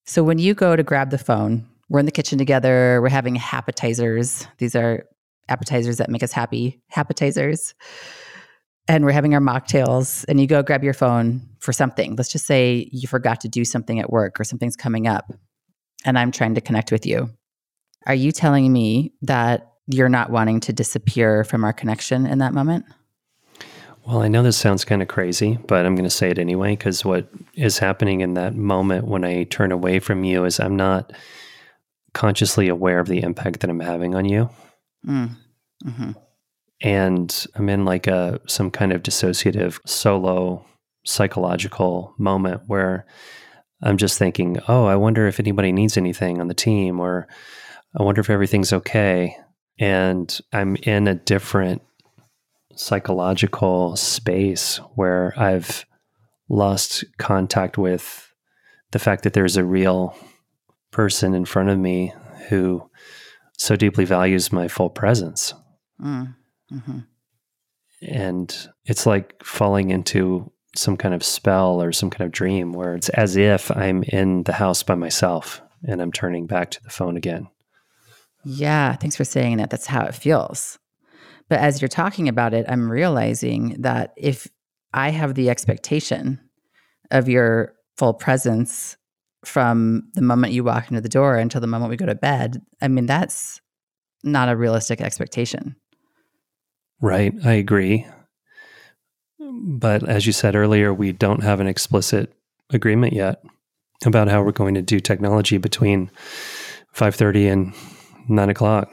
So 0.05 0.21
when 0.21 0.37
you 0.37 0.53
go 0.53 0.75
to 0.75 0.83
grab 0.83 1.11
the 1.11 1.17
phone, 1.17 1.65
we're 1.89 1.99
in 1.99 2.05
the 2.05 2.11
kitchen 2.11 2.37
together, 2.37 2.99
we're 3.01 3.09
having 3.09 3.37
appetizers. 3.37 4.47
These 4.57 4.75
are 4.75 5.05
appetizers 5.47 5.97
that 5.97 6.09
make 6.09 6.23
us 6.23 6.33
happy, 6.33 6.81
appetizers. 6.95 7.73
And 8.89 9.05
we're 9.05 9.11
having 9.11 9.33
our 9.33 9.39
mocktails, 9.39 10.25
and 10.27 10.41
you 10.41 10.47
go 10.47 10.61
grab 10.61 10.83
your 10.83 10.93
phone 10.93 11.41
for 11.63 11.71
something. 11.71 12.15
Let's 12.17 12.31
just 12.31 12.45
say 12.45 12.89
you 12.91 13.07
forgot 13.07 13.39
to 13.41 13.47
do 13.47 13.63
something 13.63 13.97
at 13.97 14.11
work 14.11 14.37
or 14.39 14.43
something's 14.43 14.75
coming 14.75 15.07
up, 15.07 15.31
and 16.03 16.19
I'm 16.19 16.31
trying 16.31 16.55
to 16.55 16.61
connect 16.61 16.91
with 16.91 17.05
you. 17.05 17.29
Are 18.05 18.13
you 18.13 18.33
telling 18.33 18.71
me 18.71 19.13
that 19.21 19.71
you're 19.87 20.09
not 20.09 20.29
wanting 20.29 20.59
to 20.61 20.73
disappear 20.73 21.45
from 21.45 21.63
our 21.63 21.71
connection 21.71 22.25
in 22.25 22.39
that 22.39 22.53
moment? 22.53 22.85
Well, 24.05 24.21
I 24.21 24.27
know 24.27 24.43
this 24.43 24.57
sounds 24.57 24.83
kind 24.83 25.01
of 25.01 25.07
crazy, 25.07 25.57
but 25.67 25.85
I'm 25.85 25.95
going 25.95 26.03
to 26.03 26.09
say 26.09 26.29
it 26.29 26.37
anyway 26.37 26.75
because 26.75 27.05
what 27.05 27.29
is 27.53 27.77
happening 27.77 28.19
in 28.19 28.33
that 28.33 28.55
moment 28.55 29.07
when 29.07 29.23
I 29.23 29.45
turn 29.45 29.71
away 29.71 29.99
from 29.99 30.25
you 30.25 30.43
is 30.43 30.59
I'm 30.59 30.75
not 30.75 31.13
consciously 32.13 32.67
aware 32.67 32.99
of 32.99 33.07
the 33.07 33.21
impact 33.21 33.61
that 33.61 33.69
I'm 33.69 33.79
having 33.79 34.15
on 34.15 34.25
you. 34.25 34.49
Mm. 35.07 35.37
Mm-hmm. 35.85 36.11
And 36.81 37.45
I'm 37.55 37.69
in 37.69 37.85
like 37.85 38.07
a 38.07 38.41
some 38.47 38.69
kind 38.69 38.91
of 38.91 39.03
dissociative 39.03 39.79
solo 39.85 40.65
psychological 41.05 42.13
moment 42.17 42.61
where 42.67 43.05
I'm 43.81 43.97
just 43.97 44.17
thinking, 44.17 44.59
oh, 44.67 44.85
I 44.85 44.95
wonder 44.95 45.27
if 45.27 45.39
anybody 45.39 45.71
needs 45.71 45.97
anything 45.97 46.39
on 46.39 46.47
the 46.47 46.53
team, 46.53 46.99
or 46.99 47.27
I 47.97 48.03
wonder 48.03 48.21
if 48.21 48.29
everything's 48.29 48.73
okay. 48.73 49.35
And 49.79 50.39
I'm 50.53 50.77
in 50.77 51.07
a 51.07 51.15
different 51.15 51.81
psychological 52.75 53.95
space 53.95 54.77
where 54.95 55.33
I've 55.37 55.85
lost 56.49 57.03
contact 57.17 57.77
with 57.77 58.33
the 58.91 58.99
fact 58.99 59.23
that 59.23 59.33
there's 59.33 59.57
a 59.57 59.65
real 59.65 60.15
person 60.91 61.33
in 61.33 61.45
front 61.45 61.69
of 61.69 61.77
me 61.77 62.13
who 62.49 62.89
so 63.57 63.75
deeply 63.75 64.05
values 64.05 64.51
my 64.51 64.67
full 64.67 64.89
presence. 64.89 65.53
Mm, 66.01 66.35
mm-hmm. 66.71 66.99
And 68.07 68.69
it's 68.85 69.05
like 69.05 69.43
falling 69.43 69.89
into 69.89 70.51
some 70.75 70.97
kind 70.97 71.13
of 71.13 71.23
spell 71.23 71.81
or 71.81 71.91
some 71.91 72.09
kind 72.09 72.25
of 72.25 72.31
dream 72.31 72.73
where 72.73 72.95
it's 72.95 73.09
as 73.09 73.35
if 73.35 73.69
I'm 73.71 74.03
in 74.03 74.43
the 74.43 74.53
house 74.53 74.83
by 74.83 74.95
myself 74.95 75.61
and 75.87 76.01
I'm 76.01 76.11
turning 76.11 76.47
back 76.47 76.71
to 76.71 76.83
the 76.83 76.89
phone 76.89 77.17
again. 77.17 77.47
Yeah, 78.43 78.95
thanks 78.95 79.15
for 79.15 79.23
saying 79.23 79.57
that. 79.57 79.69
That's 79.69 79.85
how 79.85 80.05
it 80.05 80.15
feels. 80.15 80.79
But 81.49 81.59
as 81.59 81.81
you're 81.81 81.89
talking 81.89 82.27
about 82.27 82.53
it, 82.53 82.65
I'm 82.67 82.89
realizing 82.89 83.81
that 83.81 84.13
if 84.17 84.47
I 84.93 85.09
have 85.09 85.35
the 85.35 85.49
expectation 85.49 86.39
of 87.11 87.29
your 87.29 87.73
full 87.97 88.13
presence 88.13 88.97
from 89.45 90.09
the 90.13 90.21
moment 90.21 90.53
you 90.53 90.63
walk 90.63 90.89
into 90.89 91.01
the 91.01 91.09
door 91.09 91.37
until 91.37 91.61
the 91.61 91.67
moment 91.67 91.89
we 91.89 91.97
go 91.97 92.05
to 92.05 92.15
bed, 92.15 92.61
I 92.81 92.87
mean, 92.87 93.05
that's 93.05 93.61
not 94.23 94.49
a 94.49 94.55
realistic 94.55 95.01
expectation. 95.01 95.75
Right. 97.01 97.33
I 97.43 97.53
agree. 97.53 98.07
But 99.61 100.07
as 100.07 100.25
you 100.25 100.33
said 100.33 100.55
earlier, 100.55 100.93
we 100.93 101.11
don't 101.11 101.43
have 101.43 101.59
an 101.59 101.67
explicit 101.67 102.33
agreement 102.71 103.13
yet 103.13 103.43
about 104.05 104.27
how 104.27 104.43
we're 104.43 104.51
going 104.51 104.75
to 104.75 104.81
do 104.81 104.99
technology 104.99 105.57
between 105.57 106.09
5.30 106.95 107.51
and 107.51 107.73
9 108.27 108.49
o'clock. 108.49 108.91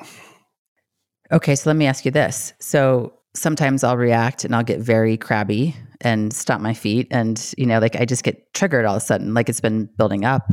Okay, 1.32 1.54
so 1.54 1.70
let 1.70 1.76
me 1.76 1.86
ask 1.86 2.04
you 2.04 2.10
this. 2.10 2.52
So 2.60 3.14
sometimes 3.34 3.84
I'll 3.84 3.96
react 3.96 4.44
and 4.44 4.54
I'll 4.54 4.64
get 4.64 4.80
very 4.80 5.16
crabby 5.16 5.76
and 6.00 6.32
stomp 6.32 6.62
my 6.62 6.74
feet. 6.74 7.06
And, 7.10 7.52
you 7.56 7.66
know, 7.66 7.78
like 7.78 7.96
I 7.96 8.04
just 8.04 8.24
get 8.24 8.52
triggered 8.54 8.84
all 8.84 8.96
of 8.96 9.02
a 9.02 9.04
sudden, 9.04 9.34
like 9.34 9.48
it's 9.48 9.60
been 9.60 9.88
building 9.96 10.24
up. 10.24 10.50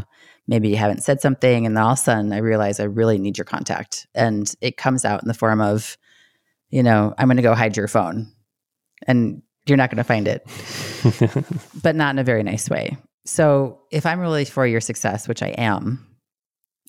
Maybe 0.48 0.70
you 0.70 0.78
haven't 0.78 1.04
said 1.04 1.20
something. 1.22 1.66
And 1.66 1.76
then 1.76 1.84
all 1.84 1.94
of 1.94 2.00
a 2.00 2.02
sudden 2.02 2.32
I 2.32 2.38
realize 2.38 2.80
I 2.80 2.86
really 2.86 3.18
need 3.18 3.38
your 3.38 3.46
contact. 3.46 4.08
And 4.14 4.54
it 4.62 4.78
comes 4.78 5.04
out 5.04 5.22
in 5.22 5.28
the 5.28 5.34
form 5.34 5.62
of, 5.62 5.98
you 6.70 6.84
know, 6.84 7.14
I'm 7.18 7.28
going 7.28 7.38
to 7.38 7.44
go 7.44 7.56
hide 7.56 7.76
your 7.76 7.88
phone 7.88 8.32
and 9.06 9.42
you're 9.68 9.78
not 9.78 9.90
going 9.90 9.98
to 9.98 10.04
find 10.04 10.28
it, 10.28 10.46
but 11.84 11.96
not 11.96 12.16
in 12.16 12.20
a 12.20 12.24
very 12.24 12.44
nice 12.44 12.70
way. 12.70 12.98
So 13.26 13.80
if 13.92 14.06
I'm 14.06 14.20
really 14.20 14.46
for 14.46 14.66
your 14.66 14.82
success, 14.82 15.28
which 15.28 15.44
I 15.44 15.50
am, 15.50 16.08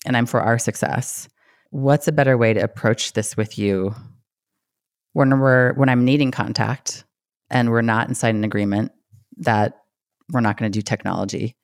and 0.05 0.15
I'm 0.15 0.25
for 0.25 0.41
our 0.41 0.57
success, 0.57 1.27
what's 1.71 2.07
a 2.07 2.13
better 2.13 2.37
way 2.37 2.53
to 2.53 2.63
approach 2.63 3.13
this 3.13 3.35
with 3.35 3.57
you 3.57 3.93
when 5.13 5.39
we're 5.39 5.73
when 5.73 5.89
I'm 5.89 6.05
needing 6.05 6.31
contact 6.31 7.03
and 7.49 7.69
we're 7.69 7.81
not 7.81 8.07
inside 8.07 8.35
an 8.35 8.43
agreement 8.43 8.91
that 9.37 9.81
we're 10.31 10.41
not 10.41 10.57
going 10.57 10.71
to 10.71 10.77
do 10.77 10.81
technology? 10.81 11.55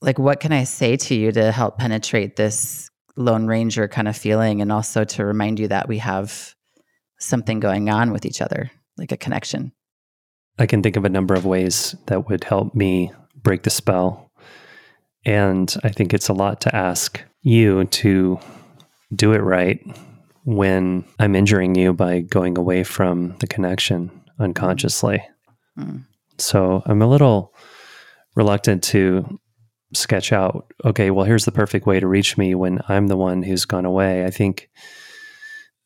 Like 0.00 0.18
what 0.18 0.40
can 0.40 0.52
I 0.52 0.64
say 0.64 0.96
to 0.96 1.14
you 1.14 1.32
to 1.32 1.50
help 1.50 1.78
penetrate 1.78 2.36
this 2.36 2.90
lone 3.16 3.46
ranger 3.46 3.88
kind 3.88 4.08
of 4.08 4.16
feeling 4.16 4.60
and 4.60 4.70
also 4.70 5.04
to 5.04 5.24
remind 5.24 5.58
you 5.58 5.68
that 5.68 5.88
we 5.88 5.98
have 5.98 6.54
something 7.18 7.60
going 7.60 7.88
on 7.88 8.12
with 8.12 8.26
each 8.26 8.40
other, 8.40 8.70
like 8.96 9.12
a 9.12 9.16
connection? 9.16 9.72
I 10.58 10.66
can 10.66 10.82
think 10.82 10.96
of 10.96 11.04
a 11.04 11.10
number 11.10 11.34
of 11.34 11.44
ways 11.44 11.94
that 12.06 12.28
would 12.28 12.44
help 12.44 12.74
me 12.74 13.12
break 13.42 13.62
the 13.62 13.70
spell. 13.70 14.30
And 15.24 15.74
I 15.82 15.88
think 15.88 16.12
it's 16.12 16.28
a 16.28 16.34
lot 16.34 16.60
to 16.62 16.74
ask 16.74 17.20
you 17.42 17.84
to 17.84 18.38
do 19.14 19.32
it 19.32 19.38
right 19.38 19.80
when 20.44 21.04
I'm 21.18 21.34
injuring 21.34 21.74
you 21.74 21.92
by 21.92 22.20
going 22.20 22.58
away 22.58 22.84
from 22.84 23.36
the 23.38 23.46
connection 23.46 24.10
unconsciously. 24.38 25.26
Mm. 25.78 26.04
So 26.38 26.82
I'm 26.86 27.02
a 27.02 27.08
little 27.08 27.54
reluctant 28.34 28.82
to 28.84 29.38
sketch 29.94 30.32
out, 30.32 30.72
okay, 30.84 31.10
well, 31.10 31.24
here's 31.24 31.44
the 31.44 31.52
perfect 31.52 31.86
way 31.86 32.00
to 32.00 32.06
reach 32.06 32.36
me 32.36 32.54
when 32.54 32.80
I'm 32.88 33.06
the 33.06 33.16
one 33.16 33.42
who's 33.42 33.64
gone 33.64 33.84
away. 33.84 34.24
I 34.24 34.30
think 34.30 34.68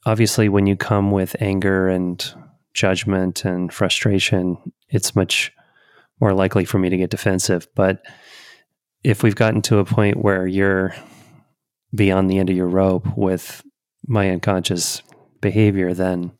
obviously 0.06 0.48
when 0.48 0.66
you 0.66 0.76
come 0.76 1.10
with 1.10 1.36
anger 1.40 1.88
and 1.88 2.34
judgment 2.78 3.44
and 3.44 3.72
frustration, 3.72 4.56
it's 4.88 5.16
much 5.16 5.52
more 6.20 6.32
likely 6.32 6.64
for 6.64 6.78
me 6.78 6.88
to 6.88 6.96
get 6.96 7.10
defensive. 7.10 7.66
But 7.74 8.04
if 9.04 9.22
we've 9.22 9.36
gotten 9.36 9.62
to 9.62 9.78
a 9.78 9.84
point 9.84 10.22
where 10.22 10.46
you're 10.46 10.94
beyond 11.94 12.30
the 12.30 12.38
end 12.38 12.50
of 12.50 12.56
your 12.56 12.68
rope 12.68 13.06
with 13.16 13.62
my 14.06 14.30
unconscious 14.30 15.02
behavior, 15.40 15.94
then 15.94 16.32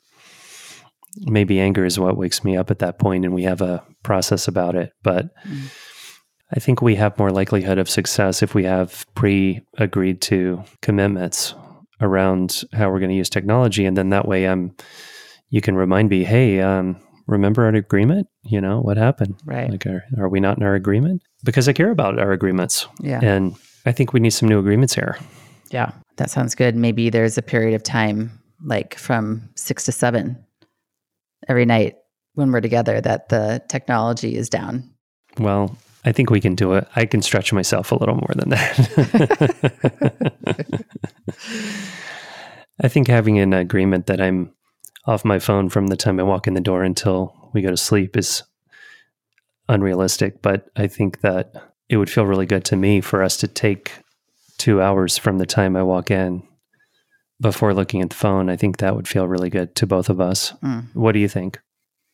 maybe 1.23 1.61
anger 1.61 1.85
is 1.85 1.99
what 1.99 2.17
wakes 2.17 2.45
me 2.45 2.57
up 2.57 2.71
at 2.71 2.79
that 2.79 2.99
point 2.99 3.25
and 3.25 3.35
we 3.35 3.43
have 3.43 3.61
a 3.61 3.85
process 4.03 4.47
about 4.47 4.75
it. 4.75 4.93
But 5.03 5.35
mm. 5.45 5.73
I 6.55 6.61
think 6.61 6.81
we 6.81 6.95
have 6.97 7.19
more 7.19 7.31
likelihood 7.31 7.79
of 7.79 7.91
success 7.91 8.43
if 8.43 8.55
we 8.55 8.65
have 8.65 9.07
pre 9.15 9.61
agreed 9.77 10.21
to 10.23 10.63
commitments 10.83 11.55
around 12.01 12.63
how 12.73 12.91
we're 12.91 13.01
going 13.01 13.11
to 13.11 13.17
use 13.17 13.31
technology. 13.31 13.85
And 13.85 13.97
then 13.97 14.11
that 14.11 14.29
way 14.29 14.47
I'm 14.47 14.75
you 15.51 15.61
can 15.61 15.77
remind 15.77 16.11
me, 16.11 16.25
hey, 16.25 16.61
um, 16.61 16.97
remember 17.27 17.65
our 17.65 17.75
agreement? 17.75 18.27
You 18.43 18.61
know, 18.61 18.81
what 18.81 18.97
happened? 18.97 19.37
Right. 19.45 19.71
Like 19.71 19.87
are, 19.87 20.05
are 20.19 20.29
we 20.29 20.41
not 20.41 20.59
in 20.59 20.63
our 20.65 20.75
agreement? 20.75 21.23
Because 21.45 21.69
I 21.69 21.73
care 21.73 21.91
about 21.91 22.19
our 22.19 22.33
agreements. 22.33 22.87
Yeah. 23.01 23.21
And 23.23 23.57
I 23.87 23.93
think 23.93 24.13
we 24.13 24.21
need 24.21 24.31
some 24.31 24.49
new 24.49 24.59
agreements 24.59 24.95
here. 24.95 25.17
Yeah, 25.71 25.93
that 26.17 26.31
sounds 26.31 26.55
good. 26.55 26.75
Maybe 26.75 27.11
there's 27.11 27.39
a 27.39 27.43
period 27.43 27.75
of 27.75 27.83
time, 27.83 28.31
like 28.65 28.97
from 28.97 29.49
six 29.55 29.85
to 29.85 29.93
seven 29.93 30.43
every 31.47 31.67
night 31.67 31.97
when 32.35 32.51
we're 32.53 32.61
together, 32.61 33.01
that 33.01 33.29
the 33.29 33.63
technology 33.69 34.35
is 34.37 34.49
down. 34.49 34.91
Well, 35.39 35.77
I 36.05 36.13
think 36.13 36.31
we 36.31 36.41
can 36.41 36.55
do 36.55 36.73
it. 36.75 36.89
I 36.97 37.05
can 37.05 37.21
stretch 37.23 37.53
myself 37.53 37.93
a 37.93 37.97
little 37.97 38.15
more 38.15 38.33
than 38.35 38.51
that. 38.51 38.79
I 42.83 42.89
think 42.89 43.09
having 43.09 43.39
an 43.39 43.53
agreement 43.53 44.07
that 44.07 44.21
I'm 44.21 44.55
off 45.09 45.25
my 45.25 45.39
phone 45.39 45.71
from 45.71 45.87
the 45.87 45.97
time 45.97 46.21
I 46.21 46.23
walk 46.23 46.47
in 46.47 46.53
the 46.53 46.61
door 46.61 46.85
until 46.85 47.51
we 47.55 47.63
go 47.63 47.71
to 47.71 47.77
sleep 47.79 48.15
is 48.15 48.43
unrealistic. 49.69 50.43
But 50.43 50.69
I 50.77 50.87
think 50.87 51.23
that 51.23 51.73
it 51.89 51.97
would 51.97 52.11
feel 52.11 52.27
really 52.27 52.45
good 52.45 52.65
to 52.67 52.77
me 52.77 53.01
for 53.01 53.23
us 53.23 53.39
to 53.39 53.49
take 53.49 53.93
two 54.59 54.83
hours 54.83 55.17
from 55.17 55.39
the 55.39 55.47
time 55.47 55.77
I 55.77 55.83
walk 55.83 56.11
in 56.11 56.43
before 57.41 57.73
looking 57.73 58.03
at 58.03 58.11
the 58.11 58.17
phone. 58.17 58.51
I 58.51 58.57
think 58.57 58.77
that 58.77 58.95
would 58.95 59.09
feel 59.09 59.27
really 59.27 59.49
good 59.49 59.75
to 59.77 59.87
both 59.87 60.11
of 60.11 60.21
us. 60.21 60.53
Mm. 60.63 60.95
What 60.95 61.13
do 61.13 61.21
you 61.21 61.29
think? 61.29 61.59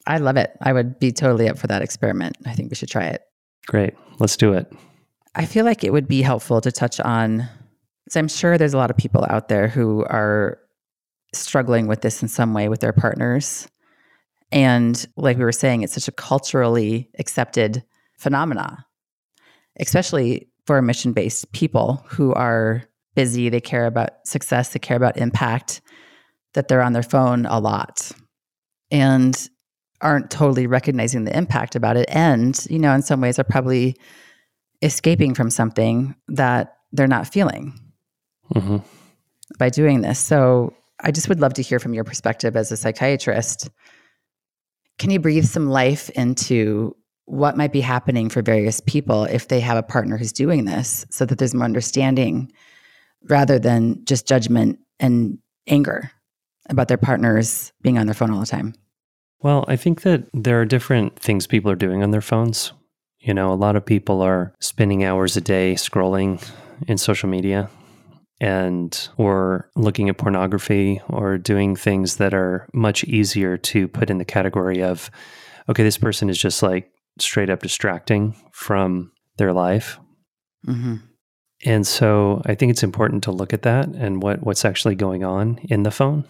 I 0.07 0.18
love 0.18 0.37
it. 0.37 0.52
I 0.61 0.72
would 0.72 1.00
be 1.00 1.11
totally 1.11 1.48
up 1.48 1.59
for 1.59 1.66
that 1.66 1.83
experiment. 1.83 2.37
I 2.46 2.52
think 2.52 2.70
we 2.70 2.76
should 2.76 2.90
try 2.90 3.07
it. 3.07 3.22
Great. 3.66 3.94
Let's 4.20 4.37
do 4.37 4.52
it. 4.52 4.72
I 5.35 5.46
feel 5.46 5.64
like 5.64 5.83
it 5.83 5.92
would 5.92 6.07
be 6.07 6.22
helpful 6.22 6.61
to 6.61 6.70
touch 6.70 7.00
on. 7.00 7.48
So 8.09 8.20
I'm 8.20 8.28
sure 8.28 8.57
there's 8.57 8.74
a 8.74 8.78
lot 8.78 8.90
of 8.90 8.96
people 8.96 9.26
out 9.28 9.48
there 9.48 9.66
who 9.66 10.04
are 10.04 10.59
struggling 11.38 11.87
with 11.87 12.01
this 12.01 12.23
in 12.23 12.29
some 12.29 12.55
way 12.55 12.68
with 12.68 12.81
their 12.81 12.92
partners. 12.92 13.68
And 14.53 15.05
like 15.16 15.37
we 15.37 15.44
were 15.44 15.53
saying, 15.53 15.83
it's 15.83 15.94
such 15.94 16.09
a 16.09 16.12
culturally 16.12 17.11
accepted 17.18 17.83
phenomena, 18.18 18.87
especially 19.81 20.49
for 20.66 20.81
mission 20.81 21.12
based 21.12 21.53
people 21.53 22.05
who 22.09 22.33
are 22.35 22.85
busy, 23.14 23.49
they 23.49 23.61
care 23.61 23.87
about 23.87 24.27
success, 24.27 24.70
they 24.70 24.79
care 24.79 24.97
about 24.97 25.16
impact, 25.16 25.81
that 26.55 26.68
they're 26.68 26.83
on 26.83 26.92
their 26.92 27.03
phone 27.03 27.47
a 27.47 27.59
lot 27.59 28.12
and 28.90 29.49
aren't 30.01 30.31
totally 30.31 30.66
recognizing 30.66 31.25
the 31.25 31.37
impact 31.37 31.75
about 31.75 31.97
it. 31.97 32.07
And, 32.09 32.59
you 32.70 32.79
know, 32.79 32.94
in 32.94 33.03
some 33.03 33.20
ways 33.20 33.38
are 33.38 33.44
probably 33.44 33.97
escaping 34.83 35.35
from 35.35 35.51
something 35.51 36.14
that 36.29 36.77
they're 36.92 37.07
not 37.07 37.27
feeling 37.27 37.73
mm-hmm. 38.55 38.79
by 39.59 39.68
doing 39.68 40.03
this. 40.03 40.18
So 40.18 40.75
I 41.00 41.11
just 41.11 41.28
would 41.28 41.40
love 41.40 41.54
to 41.54 41.62
hear 41.62 41.78
from 41.78 41.94
your 41.94 42.04
perspective 42.04 42.57
as 42.57 42.70
a 42.70 42.76
psychiatrist. 42.76 43.70
Can 44.98 45.11
you 45.11 45.18
breathe 45.18 45.44
some 45.44 45.68
life 45.68 46.09
into 46.11 46.96
what 47.26 47.57
might 47.57 47.72
be 47.72 47.80
happening 47.80 48.28
for 48.28 48.42
various 48.42 48.80
people 48.80 49.24
if 49.24 49.48
they 49.48 49.61
have 49.61 49.76
a 49.76 49.83
partner 49.83 50.16
who's 50.16 50.33
doing 50.33 50.66
this 50.66 51.07
so 51.11 51.24
that 51.24 51.38
there's 51.38 51.54
more 51.54 51.64
understanding 51.64 52.52
rather 53.28 53.59
than 53.59 54.04
just 54.04 54.28
judgment 54.28 54.78
and 55.00 55.38
anger 55.66 56.11
about 56.68 56.88
their 56.88 56.98
partners 56.98 57.72
being 57.83 57.98
on 57.98 58.07
their 58.07 58.14
phone 58.14 58.30
all 58.30 58.40
the 58.40 58.46
time? 58.46 58.74
Well, 59.40 59.64
I 59.68 59.76
think 59.76 60.02
that 60.02 60.24
there 60.33 60.61
are 60.61 60.64
different 60.64 61.18
things 61.18 61.46
people 61.46 61.70
are 61.70 61.76
doing 61.76 62.02
on 62.02 62.11
their 62.11 62.20
phones. 62.20 62.72
You 63.20 63.35
know, 63.35 63.52
a 63.52 63.54
lot 63.54 63.76
of 63.76 63.85
people 63.85 64.22
are 64.22 64.54
spending 64.61 65.04
hours 65.04 65.37
a 65.37 65.40
day 65.40 65.74
scrolling 65.74 66.46
in 66.87 66.98
social 66.98 67.28
media 67.28 67.70
and 68.40 69.09
or 69.16 69.70
looking 69.77 70.09
at 70.09 70.18
pornography 70.18 71.01
or 71.09 71.38
doing 71.38 71.77
things 71.77 72.16
that 72.16 72.35
are 72.35 72.68
much 72.73 73.05
easier 73.05 73.57
to 73.57 73.88
put 73.88 74.11
in 74.11 74.18
the 74.18 74.25
category 74.25 74.83
of 74.83 75.11
okay, 75.68 75.83
this 75.83 75.99
person 75.99 76.29
is 76.29 76.38
just 76.38 76.62
like 76.62 76.90
straight 77.18 77.51
up 77.51 77.62
distracting 77.62 78.35
from 78.53 79.12
their 79.37 79.53
life. 79.53 79.99
Mm-hmm. 80.66 80.97
And 81.64 81.87
so 81.87 82.42
I 82.44 82.55
think 82.55 82.70
it's 82.70 82.83
important 82.83 83.23
to 83.25 83.33
look 83.33 83.53
at 83.53 83.62
that 83.62 83.88
and 83.88 84.23
what, 84.23 84.42
what's 84.42 84.64
actually 84.64 84.97
going 84.97 85.25
on 85.25 85.59
in 85.64 85.83
the 85.83 85.90
phone. 85.90 86.27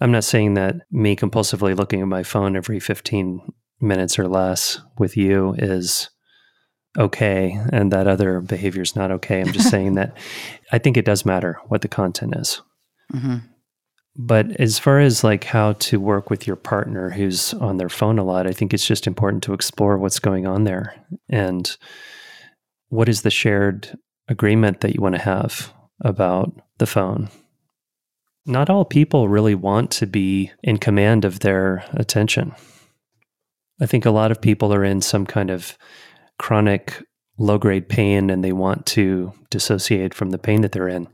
I'm 0.00 0.12
not 0.12 0.24
saying 0.24 0.54
that 0.54 0.76
me 0.90 1.16
compulsively 1.16 1.76
looking 1.76 2.00
at 2.00 2.08
my 2.08 2.22
phone 2.22 2.56
every 2.56 2.80
15 2.80 3.40
minutes 3.80 4.18
or 4.18 4.28
less 4.28 4.80
with 4.98 5.16
you 5.16 5.54
is 5.58 6.10
okay 6.98 7.58
and 7.72 7.92
that 7.92 8.06
other 8.06 8.40
behavior 8.40 8.82
is 8.82 8.96
not 8.96 9.10
okay. 9.10 9.40
I'm 9.40 9.52
just 9.52 9.70
saying 9.70 9.94
that 9.94 10.16
I 10.72 10.78
think 10.78 10.96
it 10.96 11.04
does 11.04 11.24
matter 11.24 11.58
what 11.68 11.82
the 11.82 11.88
content 11.88 12.34
is. 12.36 12.60
Mm-hmm. 13.12 13.36
But 14.14 14.60
as 14.60 14.78
far 14.78 15.00
as 15.00 15.24
like 15.24 15.44
how 15.44 15.72
to 15.74 15.98
work 15.98 16.28
with 16.28 16.46
your 16.46 16.56
partner 16.56 17.10
who's 17.10 17.54
on 17.54 17.78
their 17.78 17.88
phone 17.88 18.18
a 18.18 18.24
lot, 18.24 18.46
I 18.46 18.52
think 18.52 18.74
it's 18.74 18.86
just 18.86 19.06
important 19.06 19.42
to 19.44 19.54
explore 19.54 19.96
what's 19.96 20.18
going 20.18 20.46
on 20.46 20.64
there 20.64 20.94
and 21.30 21.74
what 22.88 23.08
is 23.08 23.22
the 23.22 23.30
shared 23.30 23.96
agreement 24.28 24.80
that 24.80 24.94
you 24.94 25.00
want 25.00 25.14
to 25.14 25.20
have 25.22 25.72
about 26.04 26.52
the 26.78 26.86
phone. 26.86 27.30
Not 28.44 28.68
all 28.68 28.84
people 28.84 29.28
really 29.28 29.54
want 29.54 29.90
to 29.92 30.06
be 30.06 30.50
in 30.62 30.76
command 30.76 31.24
of 31.24 31.40
their 31.40 31.84
attention. 31.94 32.54
I 33.80 33.86
think 33.86 34.04
a 34.04 34.10
lot 34.10 34.30
of 34.30 34.42
people 34.42 34.74
are 34.74 34.84
in 34.84 35.00
some 35.00 35.24
kind 35.24 35.50
of 35.50 35.78
chronic 36.42 37.00
low 37.38 37.56
grade 37.56 37.88
pain 37.88 38.28
and 38.28 38.42
they 38.42 38.52
want 38.52 38.84
to 38.84 39.32
dissociate 39.50 40.12
from 40.12 40.30
the 40.30 40.38
pain 40.38 40.62
that 40.62 40.72
they're 40.72 40.88
in. 40.88 41.06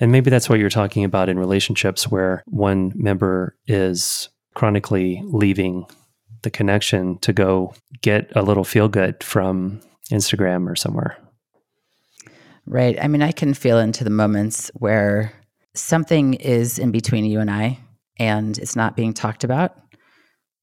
And 0.00 0.10
maybe 0.10 0.30
that's 0.30 0.48
what 0.48 0.58
you're 0.58 0.68
talking 0.68 1.04
about 1.04 1.28
in 1.28 1.38
relationships 1.38 2.10
where 2.10 2.42
one 2.46 2.92
member 2.96 3.56
is 3.68 4.28
chronically 4.54 5.22
leaving 5.26 5.86
the 6.42 6.50
connection 6.50 7.18
to 7.18 7.32
go 7.32 7.72
get 8.02 8.32
a 8.34 8.42
little 8.42 8.64
feel 8.64 8.88
good 8.88 9.22
from 9.22 9.80
Instagram 10.10 10.68
or 10.68 10.74
somewhere. 10.74 11.16
Right. 12.66 12.98
I 13.00 13.06
mean, 13.06 13.22
I 13.22 13.30
can 13.30 13.54
feel 13.54 13.78
into 13.78 14.02
the 14.02 14.10
moments 14.10 14.72
where 14.74 15.32
something 15.74 16.34
is 16.34 16.80
in 16.80 16.90
between 16.90 17.24
you 17.24 17.38
and 17.38 17.50
I 17.50 17.78
and 18.18 18.58
it's 18.58 18.74
not 18.74 18.96
being 18.96 19.14
talked 19.14 19.44
about 19.44 19.76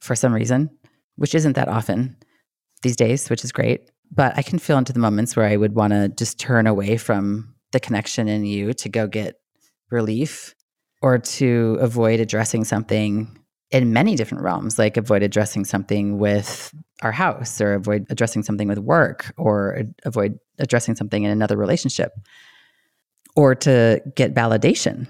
for 0.01 0.17
some 0.17 0.33
reason, 0.33 0.69
which 1.15 1.33
isn't 1.33 1.53
that 1.53 1.69
often 1.69 2.17
these 2.81 2.97
days, 2.97 3.29
which 3.29 3.45
is 3.45 3.53
great 3.53 3.90
but 4.11 4.37
I 4.37 4.41
can 4.41 4.59
feel 4.59 4.77
into 4.77 4.93
the 4.93 4.99
moments 4.99 5.35
where 5.35 5.45
I 5.45 5.55
would 5.55 5.73
want 5.73 5.93
to 5.93 6.09
just 6.09 6.39
turn 6.39 6.67
away 6.67 6.97
from 6.97 7.55
the 7.71 7.79
connection 7.79 8.27
in 8.27 8.45
you 8.45 8.73
to 8.73 8.89
go 8.89 9.07
get 9.07 9.39
relief 9.89 10.53
or 11.01 11.17
to 11.17 11.77
avoid 11.79 12.19
addressing 12.19 12.63
something 12.63 13.37
in 13.71 13.93
many 13.93 14.15
different 14.15 14.43
realms, 14.43 14.77
like 14.77 14.97
avoid 14.97 15.23
addressing 15.23 15.63
something 15.63 16.19
with 16.19 16.73
our 17.01 17.13
house 17.13 17.61
or 17.61 17.73
avoid 17.73 18.05
addressing 18.09 18.43
something 18.43 18.67
with 18.67 18.77
work 18.77 19.33
or 19.37 19.83
avoid 20.03 20.37
addressing 20.59 20.95
something 20.95 21.23
in 21.23 21.31
another 21.31 21.57
relationship 21.57 22.11
or 23.35 23.55
to 23.55 24.01
get 24.15 24.33
validation 24.33 25.07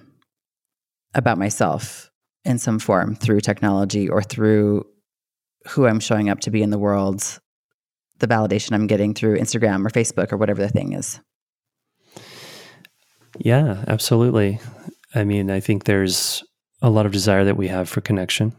about 1.16 1.40
myself 1.40 2.12
in 2.46 2.60
some 2.60 2.80
form 2.80 3.16
through 3.16 3.42
technology 3.42 4.08
or 4.08 4.22
through 4.22 4.86
who 5.68 5.88
I'm 5.88 6.00
showing 6.00 6.30
up 6.30 6.40
to 6.42 6.52
be 6.52 6.62
in 6.62 6.70
the 6.70 6.80
world 6.80 7.40
the 8.22 8.28
validation 8.28 8.74
I'm 8.74 8.88
getting 8.88 9.14
through 9.14 9.38
Instagram 9.38 9.86
or 9.86 9.90
Facebook 9.90 10.32
or 10.32 10.38
whatever 10.38 10.62
the 10.62 10.70
thing 10.70 10.94
is. 10.94 11.20
Yeah, 13.40 13.84
absolutely. 13.88 14.60
I 15.14 15.24
mean, 15.24 15.52
I 15.52 15.60
think 15.60 15.84
there's 15.84 16.44
a 16.82 16.90
lot 16.90 17.06
of 17.06 17.12
desire 17.12 17.44
that 17.46 17.58
we 17.58 17.68
have 17.68 17.90
for 17.90 18.02
connection 18.02 18.54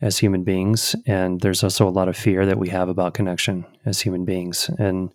as 0.00 0.18
human 0.18 0.44
beings. 0.44 0.96
And 1.06 1.40
there's 1.40 1.62
also 1.62 1.88
a 1.88 1.90
lot 1.90 2.08
of 2.08 2.16
fear 2.16 2.44
that 2.46 2.58
we 2.58 2.68
have 2.68 2.88
about 2.88 3.14
connection 3.14 3.64
as 3.84 4.00
human 4.00 4.24
beings. 4.24 4.68
And 4.78 5.12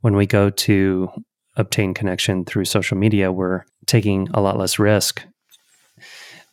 when 0.00 0.16
we 0.16 0.26
go 0.26 0.50
to 0.50 1.10
obtain 1.56 1.94
connection 1.94 2.44
through 2.44 2.64
social 2.64 2.96
media, 2.96 3.32
we're 3.32 3.64
taking 3.86 4.28
a 4.34 4.40
lot 4.40 4.58
less 4.58 4.78
risk 4.78 5.22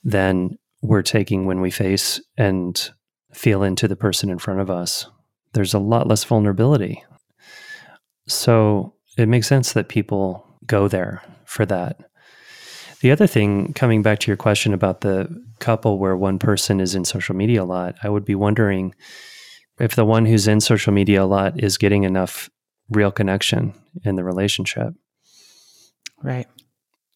than 0.03 0.57
we're 0.81 1.01
taking 1.01 1.45
when 1.45 1.61
we 1.61 1.71
face 1.71 2.21
and 2.37 2.89
feel 3.33 3.63
into 3.63 3.87
the 3.87 3.95
person 3.95 4.29
in 4.29 4.37
front 4.37 4.59
of 4.59 4.69
us 4.69 5.07
there's 5.53 5.73
a 5.73 5.79
lot 5.79 6.07
less 6.07 6.23
vulnerability. 6.23 7.03
So 8.27 8.93
it 9.17 9.27
makes 9.27 9.47
sense 9.47 9.73
that 9.73 9.89
people 9.89 10.45
go 10.65 10.87
there 10.87 11.21
for 11.45 11.65
that. 11.67 11.99
The 13.01 13.11
other 13.11 13.27
thing, 13.27 13.73
coming 13.73 14.01
back 14.01 14.19
to 14.19 14.27
your 14.27 14.37
question 14.37 14.73
about 14.73 15.01
the 15.01 15.27
couple 15.59 15.99
where 15.99 16.15
one 16.15 16.39
person 16.39 16.79
is 16.79 16.95
in 16.95 17.05
social 17.05 17.35
media 17.35 17.63
a 17.63 17.65
lot, 17.65 17.95
I 18.01 18.09
would 18.09 18.25
be 18.25 18.35
wondering 18.35 18.95
if 19.79 19.95
the 19.95 20.05
one 20.05 20.25
who's 20.25 20.47
in 20.47 20.61
social 20.61 20.93
media 20.93 21.23
a 21.23 21.25
lot 21.25 21.61
is 21.61 21.77
getting 21.77 22.03
enough 22.03 22.49
real 22.89 23.11
connection 23.11 23.73
in 24.03 24.15
the 24.15 24.23
relationship. 24.23 24.93
Right. 26.21 26.47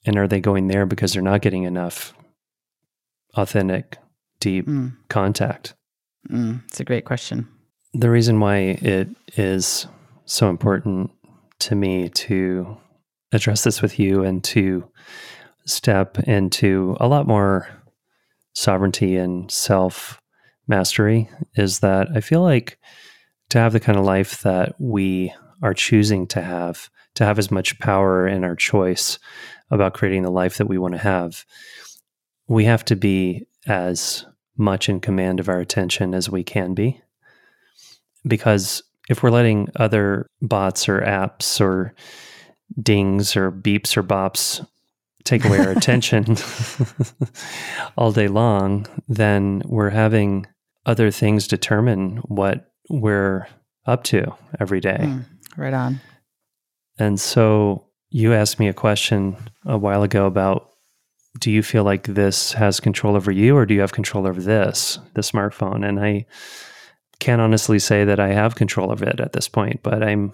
And 0.06 0.18
are 0.18 0.28
they 0.28 0.42
going 0.42 0.68
there 0.68 0.86
because 0.86 1.14
they're 1.14 1.22
not 1.22 1.42
getting 1.42 1.64
enough 1.64 2.14
authentic, 3.36 3.98
deep 4.40 4.68
mm. 4.68 4.96
contact? 5.10 5.74
Mm, 6.30 6.64
it's 6.66 6.80
a 6.80 6.86
great 6.86 7.06
question 7.06 7.48
the 7.94 8.10
reason 8.10 8.40
why 8.40 8.58
it 8.58 9.10
is 9.36 9.88
so 10.26 10.50
important 10.50 11.12
to 11.60 11.76
me 11.76 12.10
to 12.10 12.78
address 13.32 13.64
this 13.64 13.82
with 13.82 14.00
you 14.00 14.24
and 14.24 14.44
to 14.44 14.88
step 15.66 16.20
into 16.20 16.96
a 17.00 17.08
lot 17.08 17.28
more 17.28 17.68
sovereignty 18.54 19.18
and 19.18 19.52
self 19.52 20.22
mastery 20.68 21.30
is 21.56 21.80
that 21.80 22.08
I 22.14 22.22
feel 22.22 22.42
like 22.42 22.78
to 23.50 23.60
have 23.60 23.74
the 23.74 23.80
kind 23.80 23.98
of 23.98 24.06
life 24.06 24.42
that 24.42 24.76
we 24.80 25.34
are 25.62 25.74
choosing 25.74 26.28
to 26.28 26.42
have, 26.42 26.90
to 27.16 27.24
have 27.24 27.40
as 27.40 27.50
much 27.50 27.80
power 27.80 28.28
in 28.28 28.44
our 28.44 28.56
choice 28.56 29.18
about 29.72 29.94
creating 29.94 30.24
the 30.24 30.32
life 30.32 30.58
that 30.58 30.68
we 30.68 30.78
want 30.78 30.94
to 30.94 31.00
have, 31.00 31.46
we 32.48 32.66
have 32.66 32.84
to 32.86 32.96
be 32.96 33.48
as 33.66 34.26
much 34.58 34.90
in 34.90 35.00
command 35.00 35.40
of 35.40 35.50
our 35.50 35.60
attention 35.60 36.14
as 36.14 36.30
we 36.30 36.44
can 36.44 36.74
be 36.74 37.02
because 38.26 38.84
if 39.10 39.24
we're 39.24 39.32
letting 39.32 39.70
other 39.76 40.30
bots 40.42 40.90
or 40.90 41.02
apps 41.02 41.62
or 41.62 41.94
dings 42.82 43.36
or 43.36 43.52
beeps 43.52 43.96
or 43.96 44.04
bops 44.04 44.66
take 45.24 45.44
away 45.46 45.60
our 45.60 45.72
attention 45.72 46.38
all 47.98 48.12
day 48.12 48.28
long, 48.28 48.86
then 49.08 49.62
we're 49.66 49.90
having 49.90 50.46
other 50.86 51.12
things 51.12 51.48
determine 51.48 52.18
what 52.28 52.72
we're 52.90 53.48
up 53.86 54.04
to 54.06 54.34
every 54.60 54.80
day. 54.80 55.00
Mm, 55.02 55.26
right 55.58 55.74
on. 55.74 56.00
And 56.98 57.20
so 57.20 57.88
you 58.10 58.34
asked 58.34 58.60
me 58.60 58.68
a 58.68 58.74
question 58.74 59.36
a 59.66 59.78
while 59.78 60.04
ago 60.04 60.26
about 60.26 60.70
do 61.40 61.52
you 61.52 61.62
feel 61.62 61.84
like 61.84 62.08
this 62.08 62.54
has 62.54 62.80
control 62.80 63.16
over 63.16 63.32
you 63.32 63.56
or 63.56 63.66
do 63.66 63.74
you 63.74 63.82
have 63.82 63.94
control 63.94 64.26
over 64.26 64.42
this, 64.42 64.98
the 65.14 65.22
smartphone? 65.22 65.88
And 65.88 66.00
I 66.00 66.26
can't 67.20 67.42
honestly 67.42 67.80
say 67.80 68.06
that 68.06 68.20
I 68.20 68.30
have 68.30 68.56
control 68.56 68.92
of 68.92 69.02
it 69.02 69.20
at 69.20 69.34
this 69.34 69.48
point, 69.48 69.82
but 69.84 70.04
I'm 70.04 70.34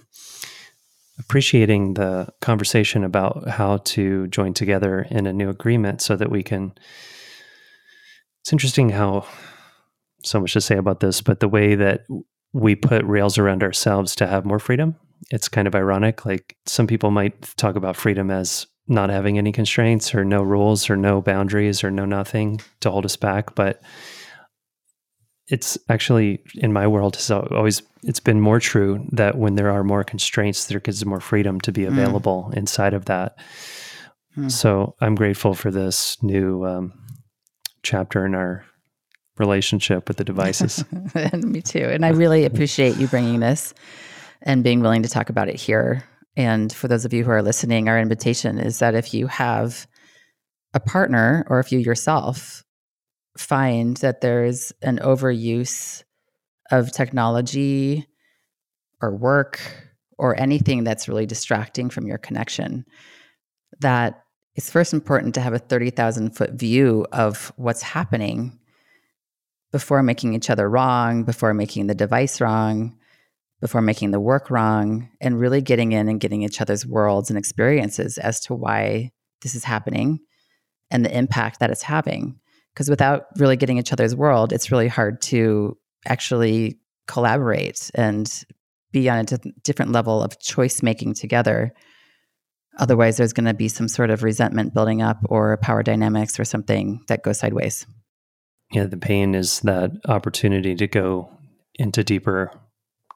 appreciating 1.20 1.94
the 1.94 2.28
conversation 2.42 3.04
about 3.04 3.48
how 3.48 3.78
to 3.78 4.28
join 4.28 4.54
together 4.54 5.06
in 5.10 5.28
a 5.28 5.34
new 5.34 5.50
agreement 5.50 6.02
so 6.02 6.16
that 6.16 6.32
we 6.32 6.44
can. 6.44 6.74
It's 8.42 8.52
interesting 8.52 8.90
how 8.90 9.26
so 10.24 10.40
much 10.40 10.54
to 10.54 10.62
say 10.62 10.78
about 10.78 11.00
this, 11.00 11.22
but 11.22 11.40
the 11.40 11.50
way 11.50 11.76
that 11.76 12.06
we 12.54 12.76
put 12.76 13.04
rails 13.06 13.38
around 13.38 13.64
ourselves 13.64 14.16
to 14.16 14.28
have 14.28 14.46
more 14.46 14.60
freedom, 14.60 14.96
it's 15.32 15.48
kind 15.48 15.68
of 15.68 15.76
ironic. 15.76 16.26
Like 16.26 16.56
some 16.66 16.88
people 16.88 17.12
might 17.12 17.42
talk 17.58 17.76
about 17.76 17.96
freedom 17.96 18.32
as 18.32 18.68
not 18.88 19.10
having 19.10 19.38
any 19.38 19.52
constraints 19.52 20.14
or 20.14 20.26
no 20.26 20.42
rules 20.42 20.90
or 20.90 20.98
no 20.98 21.22
boundaries 21.22 21.84
or 21.84 21.92
no 21.92 22.06
nothing 22.06 22.60
to 22.82 22.92
hold 22.92 23.06
us 23.06 23.16
back, 23.16 23.56
but 23.56 23.82
it's 25.48 25.78
actually 25.90 26.42
in 26.56 26.72
my 26.72 26.88
world 26.88 27.16
has 27.16 27.30
always 27.30 27.82
it's 28.04 28.20
been 28.20 28.40
more 28.40 28.60
true 28.60 29.06
that 29.12 29.38
when 29.38 29.56
there 29.56 29.72
are 29.72 29.84
more 29.84 30.04
constraints 30.04 30.66
there 30.68 30.80
gives 30.80 31.06
more 31.06 31.20
freedom 31.20 31.60
to 31.62 31.72
be 31.72 31.84
hmm. 31.86 31.92
available 31.92 32.50
mm. 32.52 32.58
inside 32.58 32.94
of 32.94 33.06
that 33.06 33.38
mm. 34.38 34.52
so 34.52 34.96
i'm 35.02 35.16
grateful 35.16 35.54
for 35.54 35.72
this 35.72 36.22
new 36.24 36.66
um, 36.66 36.94
chapter 37.82 38.26
in 38.26 38.36
our 38.36 38.66
relationship 39.38 40.08
with 40.08 40.18
the 40.18 40.24
devices 40.24 40.86
and 41.16 41.44
me 41.52 41.62
too 41.62 41.84
and 41.84 42.06
i 42.06 42.10
really 42.10 42.46
appreciate 42.46 42.98
you 42.98 43.08
bringing 43.08 43.40
this 43.40 43.74
and 44.44 44.64
being 44.64 44.82
willing 44.82 45.04
to 45.04 45.10
talk 45.10 45.30
about 45.30 45.50
it 45.50 45.56
here 45.56 46.04
and 46.36 46.74
for 46.74 46.88
those 46.88 47.06
of 47.06 47.14
you 47.14 47.24
who 47.24 47.32
are 47.32 47.42
listening 47.42 47.90
our 47.90 48.00
invitation 48.00 48.60
is 48.60 48.80
that 48.80 48.96
if 48.96 49.14
you 49.14 49.28
have 49.28 49.88
a 50.74 50.80
partner 50.80 51.46
or 51.50 51.60
if 51.60 51.72
you 51.72 51.80
yourself 51.80 52.64
find 53.38 53.98
that 53.98 54.22
there's 54.22 54.72
an 54.82 55.00
overuse 55.00 56.04
of 56.72 56.92
technology 56.92 58.08
or 59.02 59.16
work 59.16 59.60
or 60.18 60.40
anything 60.40 60.84
that's 60.84 61.08
really 61.08 61.26
distracting 61.26 61.90
from 61.90 62.08
your 62.08 62.18
connection, 62.18 62.86
that 63.80 64.24
it's 64.56 64.70
first 64.70 64.94
important 64.94 65.34
to 65.34 65.42
have 65.42 65.54
a 65.54 65.60
30,000 65.60 66.36
foot 66.36 66.52
view 66.52 67.06
of 67.12 67.52
what's 67.56 67.82
happening 67.82 68.60
before 69.72 70.04
making 70.04 70.36
each 70.36 70.50
other 70.50 70.70
wrong, 70.70 71.24
before 71.24 71.54
making 71.54 71.88
the 71.88 71.96
device 71.96 72.40
wrong, 72.40 72.96
before 73.60 73.82
making 73.82 74.12
the 74.12 74.20
work 74.20 74.52
wrong, 74.52 75.10
and 75.20 75.40
really 75.40 75.62
getting 75.62 75.92
in 75.94 76.08
and 76.08 76.20
getting 76.20 76.44
each 76.44 76.62
other's 76.62 76.86
worlds 76.86 77.30
and 77.30 77.40
experiences 77.40 78.20
as 78.20 78.40
to 78.40 78.54
why 78.54 79.12
this 79.42 79.56
is 79.56 79.64
happening 79.64 80.20
and 80.92 81.04
the 81.04 81.18
impact 81.18 81.60
that 81.60 81.72
it's 81.72 81.82
having 81.82 82.40
because 82.74 82.90
without 82.90 83.26
really 83.38 83.56
getting 83.56 83.78
each 83.78 83.94
other's 83.94 84.16
world, 84.16 84.52
it's 84.52 84.72
really 84.72 84.88
hard 84.88 85.22
to 85.24 85.78
actually 86.08 86.80
collaborate 87.08 87.92
and 87.96 88.44
be 88.92 89.10
on 89.10 89.20
a 89.20 89.38
different 89.64 89.92
level 89.92 90.22
of 90.22 90.40
choice 90.40 90.84
making 90.84 91.14
together 91.14 91.74
Otherwise, 92.80 93.18
there's 93.18 93.34
going 93.34 93.46
to 93.46 93.54
be 93.54 93.68
some 93.68 93.88
sort 93.88 94.10
of 94.10 94.24
resentment 94.24 94.74
building 94.74 95.02
up 95.02 95.20
or 95.30 95.58
power 95.58 95.84
dynamics 95.84 96.40
or 96.40 96.44
something 96.44 97.02
that 97.08 97.24
goes 97.24 97.40
sideways. 97.40 97.86
Yeah, 98.72 98.86
the 98.86 98.98
pain 98.98 99.36
is 99.36 99.60
that 99.62 99.92
opportunity 100.08 100.74
to 100.76 100.88
go 100.88 101.30
into 101.76 102.04
deeper 102.04 102.52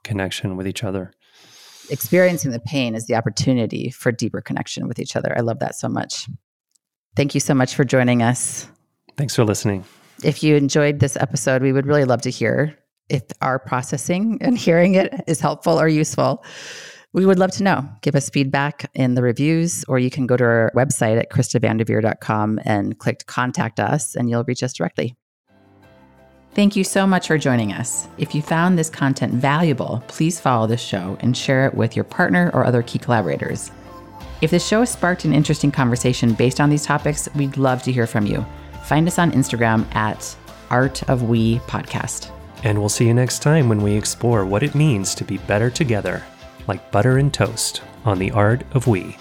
connection 0.04 0.58
with 0.58 0.68
each 0.68 0.84
other. 0.84 1.12
Experiencing 1.90 2.52
the 2.52 2.60
pain 2.60 2.94
is 2.94 3.08
the 3.08 3.16
opportunity 3.16 3.90
for 3.90 4.12
deeper 4.12 4.42
connection 4.42 4.88
with 4.88 5.00
each 5.00 5.16
other. 5.16 5.36
I 5.36 5.42
love 5.42 5.60
that 5.60 5.76
so 5.76 5.90
much. 5.90 6.28
Thank 7.16 7.34
you 7.34 7.40
so 7.40 7.56
much 7.56 7.74
for 7.74 7.84
joining 7.84 8.22
us. 8.22 8.68
Thanks 9.18 9.36
for 9.36 9.44
listening. 9.44 9.84
If 10.24 10.44
you 10.44 10.56
enjoyed 10.56 11.00
this 11.00 11.18
episode, 11.18 11.62
we 11.62 11.72
would 11.72 11.86
really 11.86 12.06
love 12.06 12.22
to 12.22 12.30
hear 12.30 12.78
if 13.10 13.24
our 13.42 13.60
processing 13.60 14.38
and 14.42 14.58
hearing 14.58 14.96
it 14.96 15.14
is 15.28 15.40
helpful 15.40 15.80
or 15.80 15.88
useful. 15.88 16.44
We 17.14 17.26
would 17.26 17.40
love 17.40 17.52
to 17.52 17.64
know. 17.64 17.88
Give 18.02 18.16
us 18.16 18.30
feedback 18.30 18.92
in 18.94 19.16
the 19.16 19.24
reviews, 19.24 19.84
or 19.86 19.98
you 19.98 20.12
can 20.12 20.28
go 20.28 20.38
to 20.38 20.44
our 20.44 20.72
website 20.76 21.18
at 21.18 21.32
KristaVanDerveer.com 21.32 22.60
and 22.64 23.00
click 23.00 23.26
contact 23.26 23.80
us, 23.80 24.16
and 24.16 24.30
you'll 24.30 24.44
reach 24.44 24.62
us 24.62 24.74
directly. 24.74 25.16
Thank 26.54 26.76
you 26.76 26.84
so 26.84 27.08
much 27.08 27.28
for 27.28 27.38
joining 27.38 27.72
us. 27.72 28.08
If 28.18 28.36
you 28.36 28.42
found 28.42 28.78
this 28.78 28.90
content 28.90 29.34
valuable, 29.34 30.04
please 30.08 30.40
follow 30.40 30.68
this 30.68 30.82
show 30.82 31.18
and 31.22 31.36
share 31.36 31.66
it 31.66 31.76
with 31.76 31.96
your 31.96 32.04
partner 32.04 32.52
or 32.54 32.66
other 32.66 32.84
key 32.84 33.00
collaborators. 33.00 33.72
If 34.42 34.52
the 34.52 34.60
show 34.60 34.86
sparked 34.86 35.26
an 35.26 35.34
interesting 35.34 35.72
conversation 35.72 36.34
based 36.34 36.60
on 36.60 36.70
these 36.70 36.86
topics, 36.86 37.28
we'd 37.36 37.58
love 37.58 37.82
to 37.84 37.92
hear 37.92 38.06
from 38.06 38.28
you. 38.28 38.46
Find 38.88 39.06
us 39.06 39.20
on 39.20 39.34
Instagram 39.34 39.86
at 39.94 40.34
Art 40.70 41.04
of 41.10 41.24
We 41.24 41.60
Podcast. 41.60 42.32
And 42.64 42.80
we'll 42.80 42.88
see 42.88 43.06
you 43.06 43.14
next 43.14 43.40
time 43.40 43.68
when 43.68 43.82
we 43.82 43.94
explore 43.94 44.46
what 44.46 44.64
it 44.64 44.76
means 44.76 45.14
to 45.16 45.26
be 45.26 45.40
better 45.40 45.70
together 45.70 46.24
like 46.68 46.90
butter 46.90 47.18
and 47.18 47.34
toast 47.34 47.82
on 48.06 48.18
the 48.18 48.32
art 48.32 48.64
of 48.74 48.88
we. 48.88 49.18